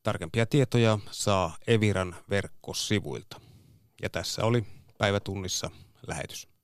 Tarkempia 0.04 0.46
tietoja 0.46 1.00
saa 1.12 1.58
Eviran 1.68 2.16
verkkosivuilta. 2.30 3.42
Ja 4.02 4.10
tässä 4.10 4.46
oli 4.46 4.64
päivätunnissa 4.98 5.70
lähetys. 6.08 6.55